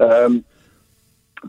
[0.00, 0.28] Euh,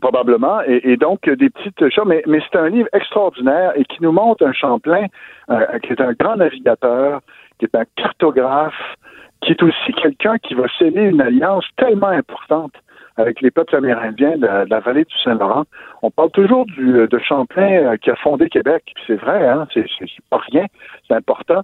[0.00, 4.12] probablement, et, donc des petites choses, mais, mais c'est un livre extraordinaire et qui nous
[4.12, 5.06] montre un Champlain
[5.50, 7.20] euh, qui est un grand navigateur,
[7.58, 8.96] qui est un cartographe,
[9.42, 12.72] qui est aussi quelqu'un qui va sceller une alliance tellement importante
[13.16, 15.64] avec les peuples amérindiens de, la- de la vallée du Saint-Laurent.
[16.02, 19.84] On parle toujours du, de Champlain euh, qui a fondé Québec, c'est vrai, hein, c'est,
[20.30, 20.66] pas rien,
[21.06, 21.62] c'est important.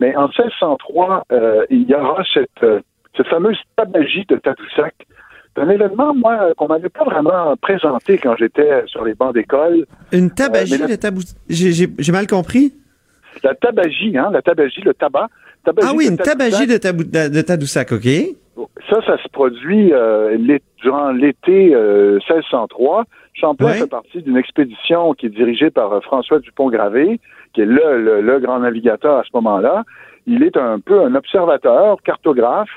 [0.00, 2.80] Mais en 1603, euh, il y aura cette, euh,
[3.16, 4.94] cette fameuse tabagie de Tadoussac.
[5.56, 9.86] C'est un événement, moi, qu'on m'avait pas vraiment présenté quand j'étais sur les bancs d'école.
[10.12, 11.20] Une tabagie, Euh, le tabou...
[11.48, 12.74] J'ai mal compris?
[13.42, 15.26] La tabagie, hein, la tabagie, le tabac.
[15.64, 16.38] Tabagie Ah oui, de une Tadoussac.
[16.38, 18.06] tabagie de, de, de Tadoussac, OK?
[18.90, 20.36] Ça, ça se produit euh,
[20.82, 23.04] durant l'été euh, 1603.
[23.34, 27.20] Champlain fait partie d'une expédition qui est dirigée par euh, François Dupont-Gravé,
[27.52, 29.84] qui est le, le, le grand navigateur à ce moment-là.
[30.26, 32.70] Il est un peu un observateur, cartographe,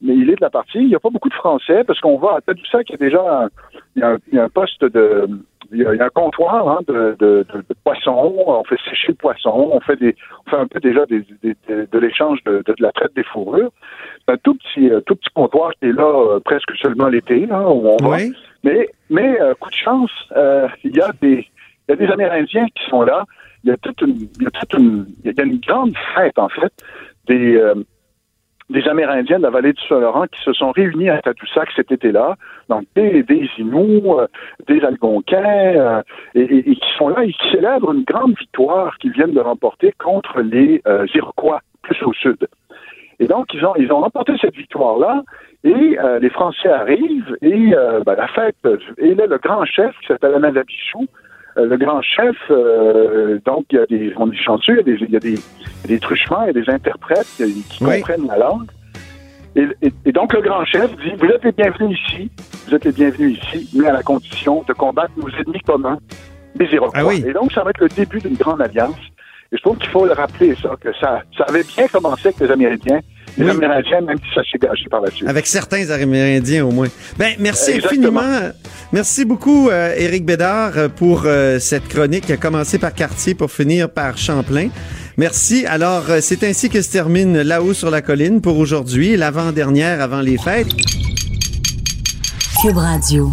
[0.00, 0.78] mais il est de la partie.
[0.78, 2.98] Il n'y a pas beaucoup de Français parce qu'on va à Tadoussac, il y a
[2.98, 3.48] déjà un,
[3.96, 5.28] il y a un, il y a un poste de...
[5.70, 8.64] Il y a, il y a un comptoir hein, de, de, de, de poissons, on
[8.64, 10.16] fait sécher le poisson, on fait des,
[10.46, 13.70] on fait un peu déjà des, des- des- de l'échange de, la traite des fourrures.
[14.26, 17.44] C'est un tout petit, euh, tout petit comptoir qui est là euh, presque seulement l'été,
[17.46, 18.16] là, où on va.
[18.16, 18.32] Oui.
[18.64, 21.46] Mais, mais euh, coup de chance, euh, il y a des,
[21.88, 23.24] il y a des Amérindiens qui sont là.
[23.64, 25.94] Il y a toute une, il y a toute une, il y a une grande
[26.14, 26.72] fête en fait
[27.26, 27.74] des, euh,
[28.70, 32.36] des Amérindiens de la vallée du Saint-Laurent qui se sont réunis à Tadoussac cet été-là.
[32.68, 34.26] Donc des, des Inuits, euh,
[34.66, 35.42] des Algonquins,
[35.76, 36.02] euh,
[36.34, 39.40] et, et- et qui sont là et qui célèbrent une grande victoire qu'ils viennent de
[39.40, 42.46] remporter contre les euh, Iroquois, plus au sud.
[43.20, 45.22] Et donc, ils ont, ils ont remporté cette victoire-là,
[45.64, 48.54] et euh, les Français arrivent, et euh, ben, la fête,
[48.98, 50.52] et là, le grand chef, qui s'appelle Alain
[51.56, 54.82] le grand chef, euh, donc, il y a des, on est chanceux, il y a
[54.82, 55.34] des, il y a des,
[55.86, 57.96] des truchements, il y a des interprètes qui, qui Oui.
[57.96, 58.68] comprennent la langue.
[59.56, 62.30] Et, et- et donc, le grand chef dit, vous êtes les bienvenus ici,
[62.68, 65.98] vous êtes les bienvenus ici, mais à la condition de combattre nos ennemis communs,
[66.56, 67.00] les Iroquois.
[67.00, 67.24] Ah oui.
[67.26, 68.96] Et donc, ça va être le début d'une grande alliance.
[69.50, 72.38] Et je trouve qu'il faut le rappeler, ça, que ça, ça avait bien commencé avec
[72.40, 73.00] les Amérindiens.
[73.38, 73.50] Les Oui.
[73.52, 75.28] Amérindiens, même si ça s'est gâché par la suite.
[75.28, 76.88] Avec certains Amérindiens au moins.
[77.18, 78.20] Ben, merci Exactement.
[78.20, 78.50] infiniment.
[78.92, 83.34] Merci beaucoup, euh, Éric Bédard, euh, pour euh, cette chronique qui a commencé par Cartier
[83.34, 84.68] pour finir par Champlain.
[85.16, 85.66] Merci.
[85.66, 90.20] Alors, euh, c'est ainsi que se termine Là-haut sur la colline pour aujourd'hui, l'avant-dernière avant
[90.20, 90.68] les fêtes.
[92.62, 93.30] Cube Radio.